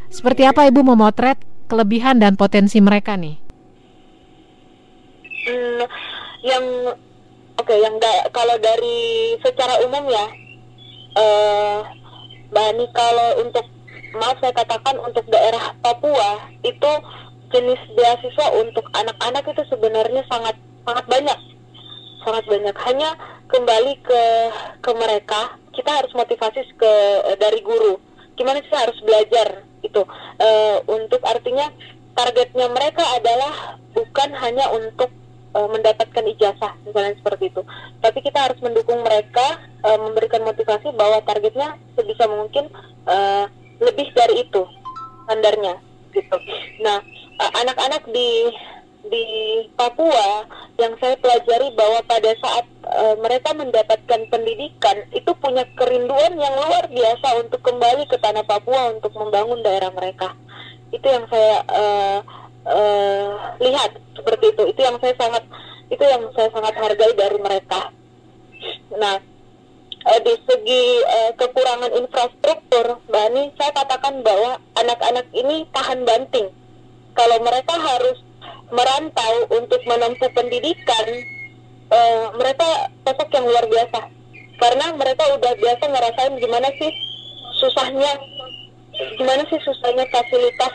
[0.09, 1.37] seperti apa Ibu memotret
[1.69, 3.37] kelebihan dan potensi mereka nih?
[5.47, 5.85] Hmm,
[6.43, 6.65] yang
[7.61, 10.25] oke, yang da, kalau dari secara umum ya,
[11.15, 11.79] uh,
[12.51, 13.63] Bani kalau untuk
[14.17, 16.91] maaf saya katakan untuk daerah Papua itu
[17.53, 21.39] jenis beasiswa untuk anak-anak itu sebenarnya sangat sangat banyak.
[22.27, 22.75] Sangat banyak.
[22.83, 23.09] Hanya
[23.47, 24.23] kembali ke
[24.83, 26.93] ke mereka kita harus motivasi ke
[27.39, 28.01] dari guru.
[28.35, 30.01] Gimana sih harus belajar itu
[30.43, 31.71] uh, untuk artinya
[32.19, 35.07] targetnya mereka adalah bukan hanya untuk
[35.55, 37.61] uh, mendapatkan ijazah misalnya seperti itu
[37.99, 42.67] tapi kita harus mendukung mereka uh, memberikan motivasi bahwa targetnya sebisa mungkin
[43.07, 43.45] uh,
[43.81, 44.63] lebih dari itu
[45.25, 45.75] standarnya
[46.11, 46.37] gitu
[46.83, 46.99] nah
[47.41, 48.29] anak-anak uh, di
[49.11, 49.25] di
[49.73, 50.45] Papua
[50.77, 56.85] yang saya pelajari bahwa pada saat uh, mereka mendapatkan pendidikan itu punya kerinduan yang luar
[56.85, 60.37] biasa untuk kembali ke tanah Papua untuk membangun daerah mereka.
[60.93, 62.19] Itu yang saya uh,
[62.67, 64.63] uh, lihat seperti itu.
[64.71, 65.43] Itu yang saya sangat
[65.91, 67.91] itu yang saya sangat hargai dari mereka.
[68.95, 69.17] Nah,
[70.07, 76.47] uh, di segi uh, kekurangan infrastruktur, Mbak Ani, saya katakan bahwa anak-anak ini tahan banting.
[77.11, 78.17] Kalau mereka harus
[78.71, 81.05] merantau untuk menempuh pendidikan
[81.91, 83.99] uh, mereka sosok yang luar biasa
[84.61, 86.91] karena mereka udah biasa ngerasain gimana sih
[87.59, 88.11] susahnya
[89.19, 90.73] gimana sih susahnya fasilitas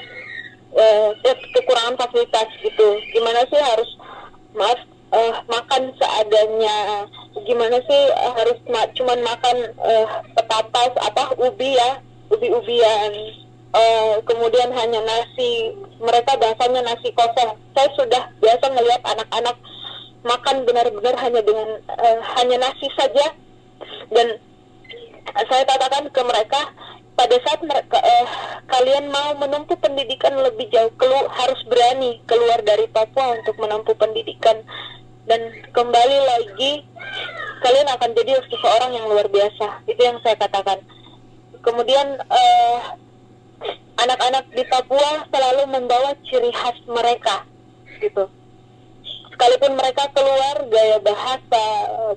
[1.97, 2.89] fasilitas gitu.
[3.13, 3.91] Gimana sih harus
[4.55, 4.81] maaf
[5.13, 7.09] uh, makan seadanya?
[7.45, 10.07] Gimana sih uh, harus ma cuman makan uh,
[10.37, 12.01] petatas apa ubi ya
[12.33, 13.13] ubi-ubian.
[13.77, 17.59] Uh, kemudian hanya nasi mereka bahasanya nasi kosong.
[17.77, 19.57] Saya sudah biasa melihat anak-anak
[20.27, 23.31] makan benar-benar hanya dengan uh, hanya nasi saja
[24.11, 24.27] dan
[25.47, 26.61] saya katakan ke mereka
[27.17, 28.27] pada saat mereka uh,
[28.69, 34.61] kalian mau menempuh pendidikan lebih jauh kelu harus berani keluar dari Papua untuk menempuh pendidikan
[35.31, 35.41] dan
[35.73, 36.85] kembali lagi
[37.65, 40.83] kalian akan jadi seseorang yang luar biasa itu yang saya katakan
[41.65, 42.79] kemudian uh,
[44.03, 47.49] anak-anak di Papua selalu membawa ciri khas mereka
[47.97, 48.29] gitu
[49.37, 51.65] sekalipun mereka keluar gaya bahasa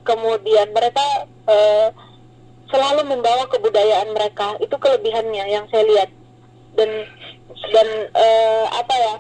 [0.08, 1.92] kemudian mereka uh,
[2.72, 6.10] selalu membawa kebudayaan mereka itu kelebihannya yang saya lihat
[6.80, 6.90] dan
[7.76, 9.16] dan uh, apa ya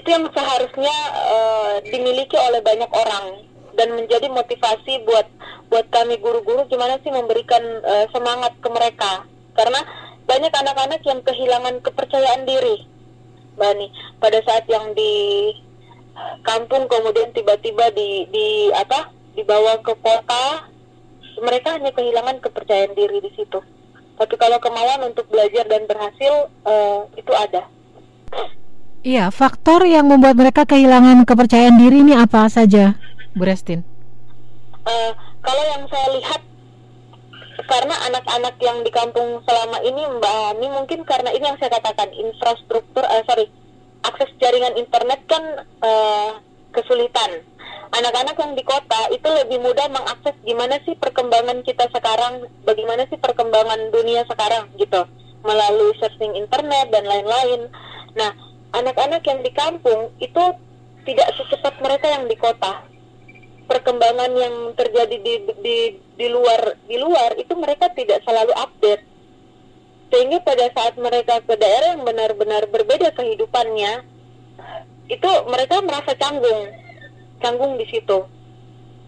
[0.00, 0.96] itu yang seharusnya
[1.28, 3.44] uh, dimiliki oleh banyak orang
[3.76, 5.28] dan menjadi motivasi buat
[5.68, 9.84] buat kami guru-guru gimana sih memberikan uh, semangat ke mereka karena
[10.24, 12.88] banyak anak-anak yang kehilangan kepercayaan diri
[13.52, 15.52] Bani pada saat yang di
[16.44, 20.68] kampung kemudian tiba-tiba di di apa dibawa ke kota
[21.40, 23.58] mereka hanya kehilangan kepercayaan diri di situ
[24.22, 27.66] tapi kalau kemauan untuk belajar dan berhasil uh, itu ada.
[29.02, 32.94] Iya faktor yang membuat mereka kehilangan kepercayaan diri ini apa saja
[33.34, 33.82] Bu Restin?
[34.86, 35.10] Uh,
[35.42, 36.42] kalau yang saya lihat
[37.66, 42.14] karena anak-anak yang di kampung selama ini Mbak Hani mungkin karena ini yang saya katakan
[42.14, 43.50] infrastruktur uh, sorry
[44.06, 46.38] akses jaringan internet kan uh,
[46.72, 47.44] kesulitan.
[47.92, 53.20] Anak-anak yang di kota itu lebih mudah mengakses gimana sih perkembangan kita sekarang bagaimana sih
[53.20, 55.04] perkembangan dunia sekarang gitu.
[55.44, 57.68] Melalui searching internet dan lain-lain.
[58.16, 58.32] Nah
[58.72, 60.44] anak-anak yang di kampung itu
[61.04, 62.80] tidak secepat mereka yang di kota.
[63.68, 65.78] Perkembangan yang terjadi di, di
[66.16, 69.04] di luar di luar itu mereka tidak selalu update.
[70.08, 74.11] Sehingga pada saat mereka ke daerah yang benar-benar berbeda kehidupannya
[75.12, 76.72] itu mereka merasa canggung.
[77.44, 78.24] Canggung di situ.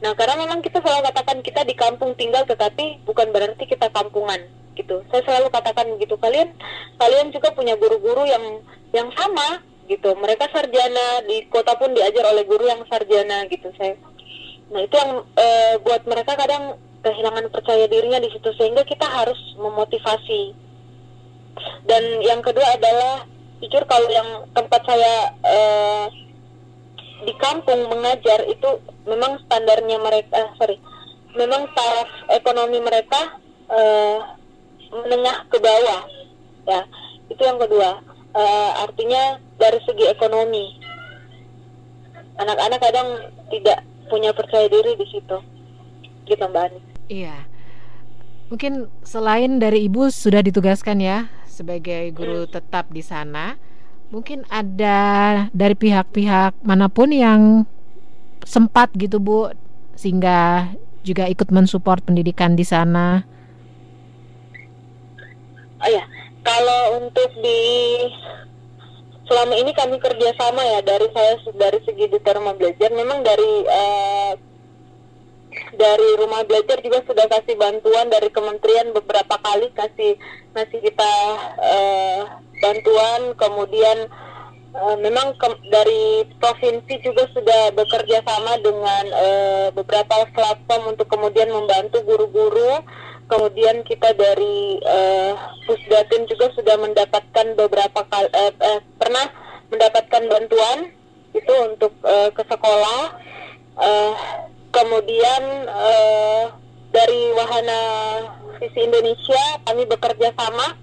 [0.05, 4.37] Nah karena memang kita selalu katakan kita di kampung tinggal tetapi bukan berarti kita kampungan
[4.77, 5.01] gitu.
[5.09, 6.53] Saya selalu katakan gitu kalian
[7.01, 8.61] kalian juga punya guru-guru yang
[8.93, 10.13] yang sama gitu.
[10.13, 13.97] Mereka sarjana di kota pun diajar oleh guru yang sarjana gitu saya.
[14.69, 15.47] Nah itu yang e,
[15.81, 20.53] buat mereka kadang kehilangan percaya dirinya di situ sehingga kita harus memotivasi.
[21.89, 23.29] Dan yang kedua adalah
[23.63, 25.59] jujur kalau yang tempat saya e,
[27.25, 28.71] di kampung mengajar itu
[29.07, 30.77] memang standarnya mereka eh, sorry
[31.35, 33.39] memang taraf ekonomi mereka
[33.71, 33.81] e,
[34.93, 36.03] menengah ke bawah
[36.67, 36.81] ya
[37.31, 38.03] itu yang kedua
[38.35, 38.43] e,
[38.85, 40.65] artinya dari segi ekonomi
[42.39, 43.09] anak-anak kadang
[43.49, 43.79] tidak
[44.11, 45.39] punya percaya diri di situ
[46.25, 46.81] gitu Mbak Ani.
[47.09, 47.37] Iya.
[48.49, 53.55] Mungkin selain dari Ibu sudah ditugaskan ya sebagai guru tetap di sana,
[54.11, 54.99] mungkin ada
[55.55, 57.63] dari pihak-pihak mana pun yang
[58.43, 59.55] sempat gitu Bu
[59.95, 60.75] sehingga
[61.07, 63.23] juga ikut mensupport pendidikan di sana.
[65.85, 66.03] Oh ya,
[66.43, 67.63] kalau untuk di
[69.25, 74.33] selama ini kami kerjasama ya dari saya dari segi rumah belajar memang dari uh,
[75.75, 80.19] dari rumah belajar juga sudah kasih bantuan dari kementerian beberapa kali kasih
[80.55, 81.13] kasih kita
[81.59, 82.21] uh,
[82.63, 83.35] bantuan.
[83.35, 84.09] Kemudian
[84.75, 91.51] uh, memang ke, dari provinsi juga sudah bekerja sama dengan uh, beberapa platform untuk kemudian
[91.51, 92.83] membantu guru-guru.
[93.25, 95.33] Kemudian kita dari uh,
[95.65, 99.27] Pusdatin juga sudah mendapatkan beberapa kali uh, uh, pernah
[99.73, 100.93] mendapatkan bantuan
[101.33, 103.03] itu untuk uh, ke sekolah.
[103.75, 104.15] Uh,
[104.75, 106.51] kemudian uh,
[106.91, 107.81] dari wahana
[108.59, 110.75] visi Indonesia kami bekerja sama.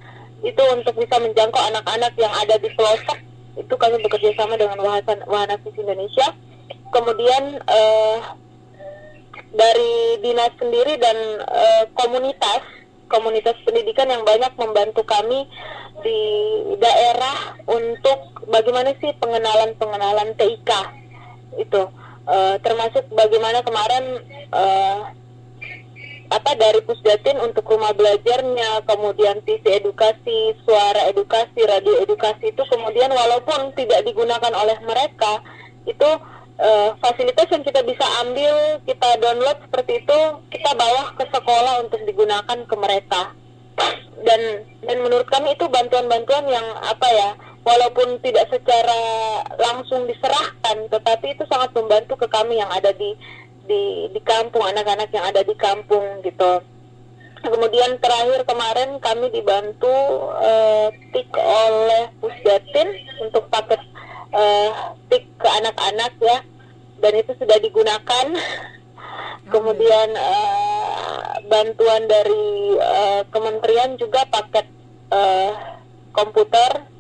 [0.42, 3.20] Itu untuk bisa menjangkau anak-anak yang ada di pelosok
[3.52, 6.34] itu kami bekerja sama dengan wahana, wahana visi Indonesia.
[6.90, 8.18] Kemudian uh,
[9.52, 12.64] dari dinas sendiri dan uh, komunitas
[13.12, 15.44] komunitas pendidikan yang banyak membantu kami
[16.00, 16.20] di
[16.80, 20.72] daerah untuk bagaimana sih pengenalan pengenalan TIK
[21.60, 21.82] itu
[22.28, 24.06] uh, termasuk bagaimana kemarin
[24.54, 25.00] uh,
[26.32, 33.12] apa dari Pusdatin untuk rumah belajarnya, kemudian TV edukasi, suara edukasi, radio edukasi itu kemudian
[33.12, 35.44] walaupun tidak digunakan oleh mereka
[35.84, 36.10] itu
[36.62, 40.20] uh, fasilitas yang kita bisa ambil, kita download seperti itu,
[40.56, 43.22] kita bawa ke sekolah untuk digunakan ke mereka.
[44.22, 44.42] Dan
[44.86, 47.30] dan menurut kami itu bantuan-bantuan yang apa ya,
[47.62, 49.02] walaupun tidak secara
[49.58, 53.14] langsung diserahkan, tetapi itu sangat membantu ke kami yang ada di
[53.66, 56.62] di di kampung, anak-anak yang ada di kampung gitu.
[57.42, 59.90] Kemudian terakhir kemarin kami dibantu
[60.38, 63.82] uh, tik oleh Pusdatin untuk paket
[64.30, 66.46] uh, tik ke anak-anak ya.
[67.02, 68.28] Dan itu sudah digunakan.
[69.50, 74.70] Kemudian uh, bantuan dari uh, kementerian juga paket
[75.10, 75.82] uh,
[76.14, 76.91] komputer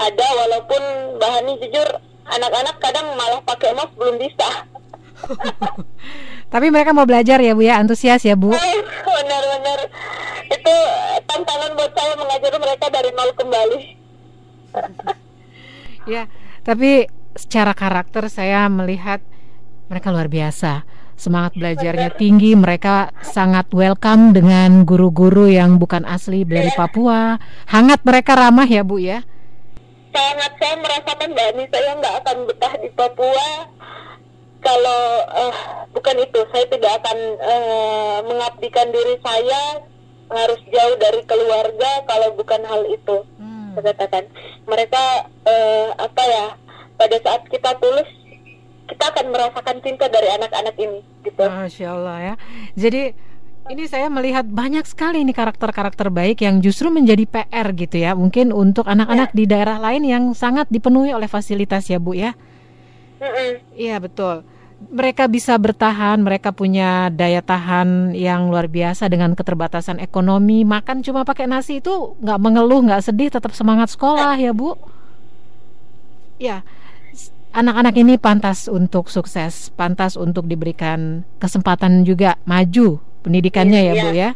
[0.00, 0.82] ada walaupun
[1.20, 1.88] bahannya jujur
[2.24, 4.48] anak-anak kadang malah pakai mouse belum bisa
[6.52, 8.56] tapi mereka mau belajar ya bu ya antusias ya bu
[9.06, 9.80] benar-benar
[10.50, 10.76] itu
[11.28, 13.80] tantangan buat saya mengajar mereka dari nol kembali
[16.16, 16.24] ya
[16.64, 19.22] tapi secara karakter saya melihat
[19.90, 20.86] mereka luar biasa.
[21.20, 27.36] Semangat belajarnya tinggi, mereka sangat welcome dengan guru-guru yang bukan asli dari Papua.
[27.68, 29.20] Hangat mereka ramah ya Bu ya?
[30.20, 33.48] Sangat saya merasakan Mbak saya nggak akan betah di Papua
[34.60, 35.02] kalau
[35.32, 35.56] uh,
[35.96, 39.80] bukan itu saya tidak akan uh, mengabdikan diri saya
[40.28, 43.80] harus jauh dari keluarga kalau bukan hal itu hmm.
[43.80, 44.28] saya katakan
[44.68, 46.46] mereka uh, apa ya
[47.00, 48.06] pada saat kita tulus
[48.92, 51.46] kita akan merasakan cinta dari anak-anak ini gitu.
[51.46, 52.34] Masya Allah ya.
[52.74, 53.14] Jadi
[53.68, 58.16] ini saya melihat banyak sekali ini karakter-karakter baik yang justru menjadi PR gitu ya.
[58.16, 59.36] Mungkin untuk anak-anak ya.
[59.36, 62.32] di daerah lain yang sangat dipenuhi oleh fasilitas ya Bu ya.
[63.76, 64.42] Iya betul.
[64.80, 70.64] Mereka bisa bertahan, mereka punya daya tahan yang luar biasa dengan keterbatasan ekonomi.
[70.64, 74.80] Makan cuma pakai nasi itu nggak mengeluh, nggak sedih, tetap semangat sekolah ya Bu.
[76.40, 76.64] Ya,
[77.52, 84.08] anak-anak ini pantas untuk sukses, pantas untuk diberikan kesempatan juga maju pendidikannya ya, ya Bu
[84.10, 84.14] iya.
[84.14, 84.30] ya.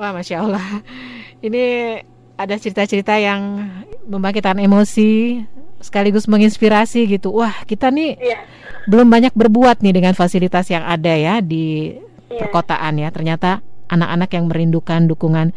[0.00, 0.64] Wah, masya Allah,
[1.46, 1.96] ini
[2.40, 3.68] ada cerita-cerita yang
[4.08, 5.44] membangkitkan emosi
[5.80, 7.36] sekaligus menginspirasi gitu.
[7.36, 8.40] Wah, kita nih ya.
[8.88, 11.96] belum banyak berbuat nih dengan fasilitas yang ada ya di
[12.32, 12.40] ya.
[12.40, 13.12] perkotaan ya.
[13.12, 13.60] Ternyata
[13.92, 15.52] anak-anak yang merindukan dukungan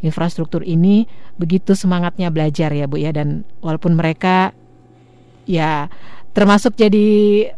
[0.00, 1.06] infrastruktur ini
[1.36, 4.52] begitu semangatnya belajar ya Bu ya dan walaupun mereka
[5.44, 5.88] ya
[6.30, 7.06] termasuk jadi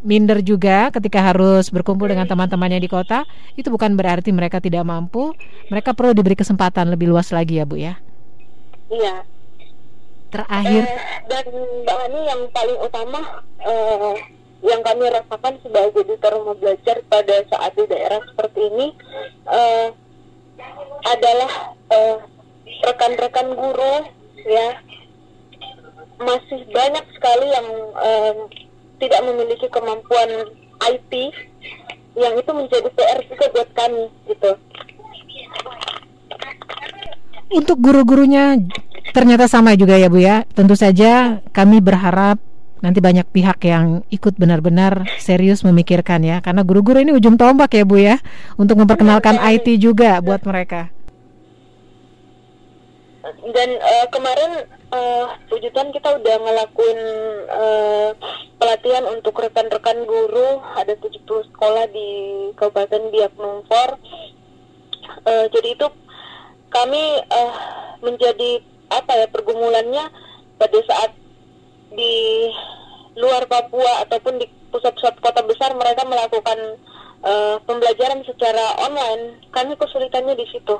[0.01, 3.29] minder juga ketika harus berkumpul dengan teman-temannya di kota.
[3.57, 5.37] Itu bukan berarti mereka tidak mampu.
[5.69, 8.01] Mereka perlu diberi kesempatan lebih luas lagi ya bu ya.
[8.89, 9.25] Iya.
[10.33, 10.83] Terakhir.
[10.89, 11.45] Eh, dan
[11.85, 13.21] mbak Ani yang paling utama
[13.61, 14.15] eh,
[14.63, 18.87] yang kami rasakan sebagai duta rumah belajar pada saat di daerah seperti ini
[19.53, 19.89] eh,
[21.03, 21.53] adalah
[21.93, 22.17] eh,
[22.87, 23.95] rekan-rekan guru
[24.47, 24.81] ya
[26.23, 27.67] masih banyak sekali yang
[27.99, 28.37] um,
[29.03, 30.31] tidak memiliki kemampuan
[30.83, 31.13] IT
[32.15, 34.51] yang itu menjadi PR juga buat kami gitu.
[37.53, 38.57] Untuk guru-gurunya
[39.13, 40.45] ternyata sama juga ya Bu ya.
[40.57, 42.41] Tentu saja kami berharap
[42.83, 47.85] nanti banyak pihak yang ikut benar-benar serius memikirkan ya karena guru-guru ini ujung tombak ya
[47.87, 48.17] Bu ya
[48.59, 50.91] untuk memperkenalkan IT juga buat mereka.
[53.53, 55.27] Dan uh, kemarin uh,
[55.93, 57.01] kita udah ngelakuin
[57.49, 58.11] uh,
[58.61, 62.09] pelatihan untuk rekan-rekan guru ada 70 sekolah di
[62.55, 63.99] Kabupaten Biak Numfor.
[65.27, 65.87] Uh, jadi itu
[66.73, 67.55] kami uh,
[68.01, 68.63] menjadi
[68.93, 70.05] apa ya pergumulannya
[70.61, 71.11] pada saat
[71.93, 72.49] di
[73.17, 76.81] luar Papua ataupun di pusat-pusat kota besar mereka melakukan
[77.21, 80.77] uh, pembelajaran secara online, kami kesulitannya di situ.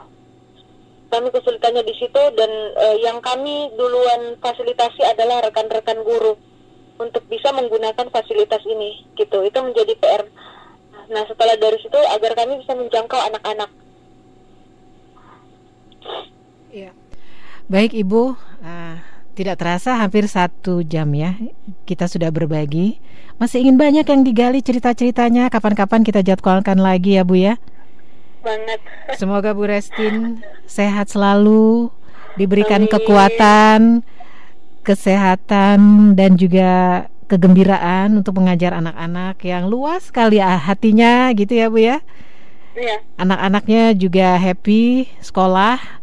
[1.13, 6.41] Kami kesulitannya di situ dan uh, yang kami duluan fasilitasi adalah rekan-rekan guru
[6.97, 9.45] untuk bisa menggunakan fasilitas ini, gitu.
[9.45, 10.25] Itu menjadi PR.
[11.13, 13.71] Nah, setelah dari situ agar kami bisa menjangkau anak-anak.
[16.73, 16.97] Iya.
[17.69, 18.33] Baik Ibu,
[18.65, 18.97] uh,
[19.33, 21.37] tidak terasa hampir satu jam ya
[21.89, 23.01] kita sudah berbagi.
[23.41, 25.49] Masih ingin banyak yang digali cerita-ceritanya.
[25.49, 27.57] Kapan-kapan kita jadwalkan lagi ya Bu ya.
[28.43, 28.81] Banget.
[29.21, 31.89] Semoga Bu Restin sehat selalu,
[32.35, 32.93] diberikan Amin.
[32.93, 33.81] kekuatan,
[34.83, 41.99] kesehatan dan juga kegembiraan untuk mengajar anak-anak yang luas sekali hatinya gitu ya Bu ya.
[42.73, 43.05] Iya.
[43.21, 46.03] Anak-anaknya juga happy sekolah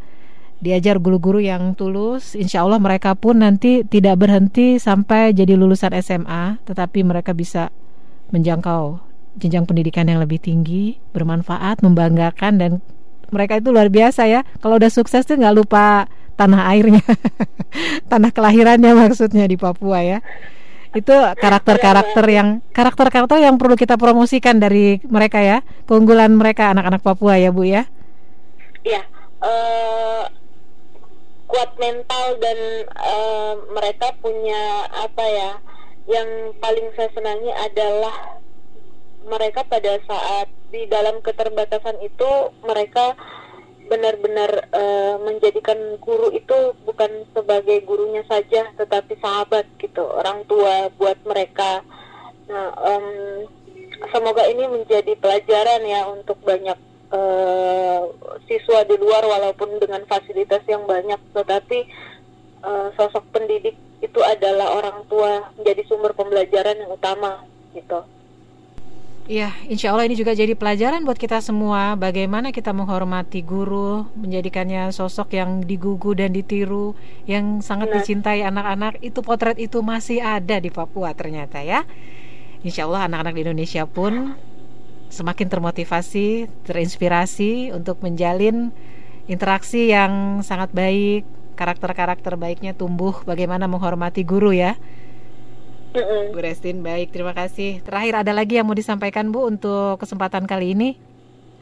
[0.60, 6.60] diajar guru-guru yang tulus, insya Allah mereka pun nanti tidak berhenti sampai jadi lulusan SMA,
[6.68, 7.72] tetapi mereka bisa
[8.36, 12.72] menjangkau jenjang pendidikan yang lebih tinggi, bermanfaat, membanggakan dan
[13.30, 14.42] mereka itu luar biasa ya.
[14.64, 16.10] Kalau udah sukses tuh nggak lupa
[16.40, 17.04] tanah airnya,
[18.12, 20.20] tanah kelahirannya maksudnya di Papua ya.
[20.90, 27.38] Itu karakter-karakter yang karakter-karakter yang perlu kita promosikan dari mereka ya, keunggulan mereka anak-anak Papua
[27.38, 27.86] ya Bu ya.
[28.82, 29.04] Iya.
[29.40, 30.28] Uh,
[31.50, 32.60] kuat mental dan
[32.94, 35.52] uh, mereka punya apa ya
[36.10, 38.42] yang paling saya senangi adalah
[39.30, 42.30] mereka pada saat di dalam keterbatasan itu
[42.66, 43.14] mereka
[43.90, 51.18] benar-benar uh, menjadikan guru itu bukan sebagai gurunya saja tetapi sahabat gitu orang tua buat
[51.26, 51.82] mereka
[52.46, 53.08] nah um,
[54.14, 56.78] semoga ini menjadi pelajaran ya untuk banyak
[57.10, 58.02] uh,
[58.46, 61.90] siswa di luar walaupun dengan fasilitas yang banyak tetapi
[62.62, 67.44] uh, sosok pendidik itu adalah orang tua menjadi sumber pembelajaran yang utama
[67.76, 68.00] gitu.
[69.30, 74.90] Iya, insya Allah ini juga jadi pelajaran buat kita semua bagaimana kita menghormati guru, menjadikannya
[74.90, 76.98] sosok yang digugu dan ditiru,
[77.30, 77.98] yang sangat Benar.
[78.02, 78.98] dicintai anak-anak.
[79.06, 81.86] Itu potret itu masih ada di Papua ternyata ya.
[82.66, 84.34] Insya Allah anak-anak di Indonesia pun
[85.14, 88.74] semakin termotivasi, terinspirasi untuk menjalin
[89.30, 91.22] interaksi yang sangat baik,
[91.54, 94.74] karakter-karakter baiknya tumbuh, bagaimana menghormati guru ya.
[95.90, 97.82] Bu Restin, baik, terima kasih.
[97.82, 100.90] Terakhir ada lagi yang mau disampaikan Bu untuk kesempatan kali ini?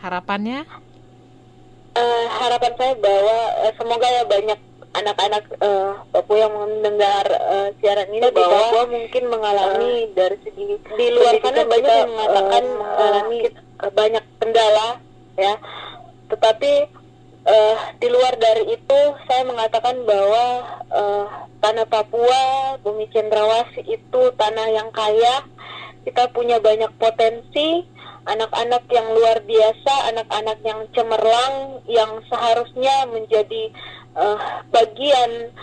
[0.04, 0.68] Harapannya?
[1.98, 4.60] Uh, harapan saya bahwa uh, semoga ya banyak
[4.94, 10.66] anak-anak uh, Papua yang mendengar uh, siaran ini bahwa Papua mungkin mengalami uh, dari segi
[10.78, 13.40] di luar sana banyak yang mengatakan uh, mengalami
[13.82, 14.88] uh, banyak kendala
[15.38, 15.54] ya
[16.28, 16.72] tetapi
[17.48, 20.46] uh, di luar dari itu saya mengatakan bahwa
[20.92, 21.26] uh,
[21.64, 25.48] tanah Papua bumi cendrawasih itu tanah yang kaya.
[26.04, 27.84] Kita punya banyak potensi.
[28.28, 33.72] Anak-anak yang luar biasa, anak-anak yang cemerlang, yang seharusnya menjadi
[34.20, 35.56] uh, bagian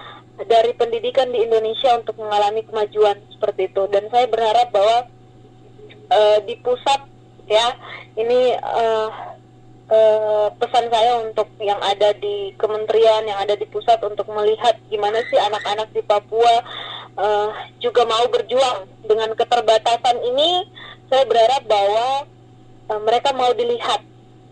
[0.49, 3.85] dari pendidikan di Indonesia untuk mengalami kemajuan seperti itu.
[3.93, 4.99] Dan saya berharap bahwa
[6.09, 7.05] uh, di pusat
[7.45, 7.77] ya
[8.17, 9.34] ini uh,
[9.91, 15.21] uh, pesan saya untuk yang ada di kementerian yang ada di pusat untuk melihat gimana
[15.29, 16.65] sih anak-anak di Papua
[17.19, 17.49] uh,
[17.81, 20.67] juga mau berjuang dengan keterbatasan ini.
[21.11, 22.07] Saya berharap bahwa
[22.91, 24.03] uh, mereka mau dilihat.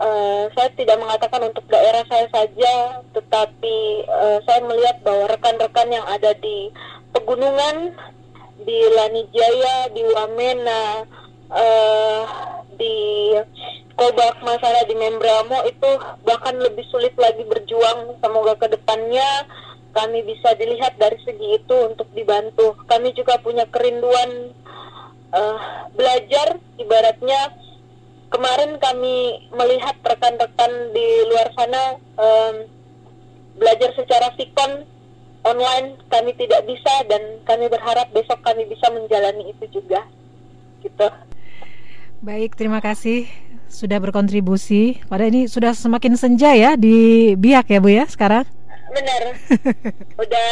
[0.02, 6.02] Uh, saya tidak mengatakan untuk daerah saya saja, tetapi uh, saya melihat bahwa rekan-rekan yang
[6.10, 6.74] ada di
[7.14, 7.94] pegunungan,
[8.66, 11.06] di Lanijaya, di Wamena,
[11.54, 12.22] uh,
[12.82, 12.96] di
[13.94, 15.90] Kobak Masara, di Membramo itu
[16.26, 18.18] bahkan lebih sulit lagi berjuang.
[18.18, 19.46] Semoga ke depannya
[19.94, 22.74] kami bisa dilihat dari segi itu untuk dibantu.
[22.90, 24.50] Kami juga punya kerinduan
[25.30, 25.58] uh,
[25.94, 27.54] belajar, ibaratnya
[28.32, 32.54] kemarin kami melihat rekan-rekan di luar sana um,
[33.60, 34.88] belajar secara sikon
[35.44, 40.00] online kami tidak bisa dan kami berharap besok kami bisa menjalani itu juga
[40.80, 41.06] gitu.
[42.22, 43.26] Baik, terima kasih
[43.66, 45.02] sudah berkontribusi.
[45.10, 48.46] Pada ini sudah semakin senja ya di Biak ya Bu ya sekarang?
[48.92, 49.22] benar.
[50.20, 50.48] udah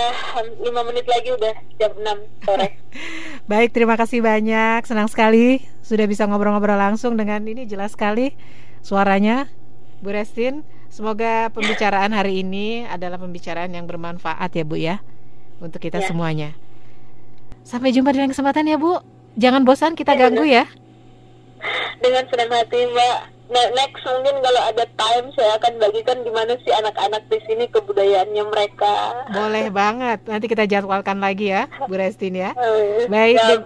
[0.65, 2.73] lima menit lagi udah jam 6 sore.
[3.53, 4.81] Baik, terima kasih banyak.
[4.89, 8.33] Senang sekali sudah bisa ngobrol-ngobrol langsung dengan ini jelas sekali
[8.81, 9.45] suaranya
[10.01, 10.65] Bu Restin.
[10.89, 15.05] Semoga pembicaraan hari ini adalah pembicaraan yang bermanfaat ya Bu ya
[15.61, 16.09] untuk kita Ya.
[16.09, 16.57] semuanya.
[17.61, 19.05] Sampai jumpa di lain kesempatan ya Bu.
[19.37, 20.65] Jangan bosan kita Ya, ganggu ya.
[22.01, 23.19] Dengan senang hati Mbak.
[23.51, 28.45] Nah, next mungkin kalau ada time saya akan bagikan gimana sih anak-anak di sini kebudayaannya
[28.47, 28.95] mereka.
[29.35, 30.23] Boleh banget.
[30.31, 32.55] Nanti kita jadwalkan lagi ya, Bu Restin ya.
[32.55, 33.59] Eh, Baik, ya,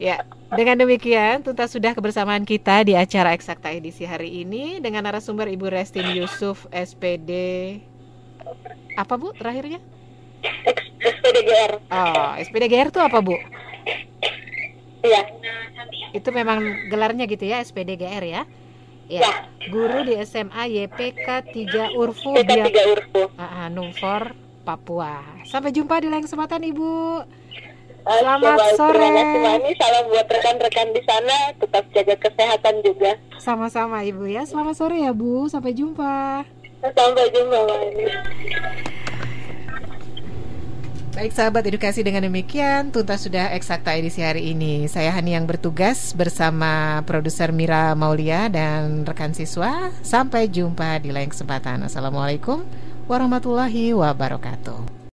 [0.00, 0.16] ya.
[0.54, 5.66] Dengan demikian, tuntas sudah kebersamaan kita di acara Eksakta edisi hari ini dengan narasumber Ibu
[5.68, 7.30] Restin Yusuf, SPD.
[8.96, 9.82] Apa Bu terakhirnya?
[11.02, 11.72] SPDGR.
[11.92, 13.36] Oh, SPDGR itu apa Bu?
[15.04, 15.20] Iya.
[16.16, 18.42] Itu memang gelarnya gitu ya, SPDGR ya?
[19.04, 19.20] Ya.
[19.20, 19.32] Ya.
[19.68, 23.22] Guru di SMA YPK 3 Urfu Biak tiga urfu.
[23.36, 24.32] Ah, ah, Numfor,
[24.64, 25.20] Papua.
[25.44, 27.20] Sampai jumpa di lain kesempatan Ibu.
[28.04, 28.76] Selamat baik.
[28.76, 29.00] sore.
[29.00, 29.76] Terima kasih.
[29.80, 31.36] Salam buat rekan-rekan di sana.
[31.56, 33.12] Tetap jaga kesehatan juga.
[33.40, 34.44] Sama-sama Ibu ya.
[34.44, 35.48] Selamat sore ya Bu.
[35.48, 36.44] Sampai jumpa.
[36.84, 38.04] Sampai jumpa Mami.
[41.14, 44.90] Baik sahabat edukasi dengan demikian tuntas sudah eksakta edisi hari ini.
[44.90, 49.94] Saya Hani yang bertugas bersama produser Mira Maulia dan rekan siswa.
[50.02, 51.86] Sampai jumpa di lain kesempatan.
[51.86, 52.66] Assalamualaikum
[53.06, 54.94] warahmatullahi wabarakatuh.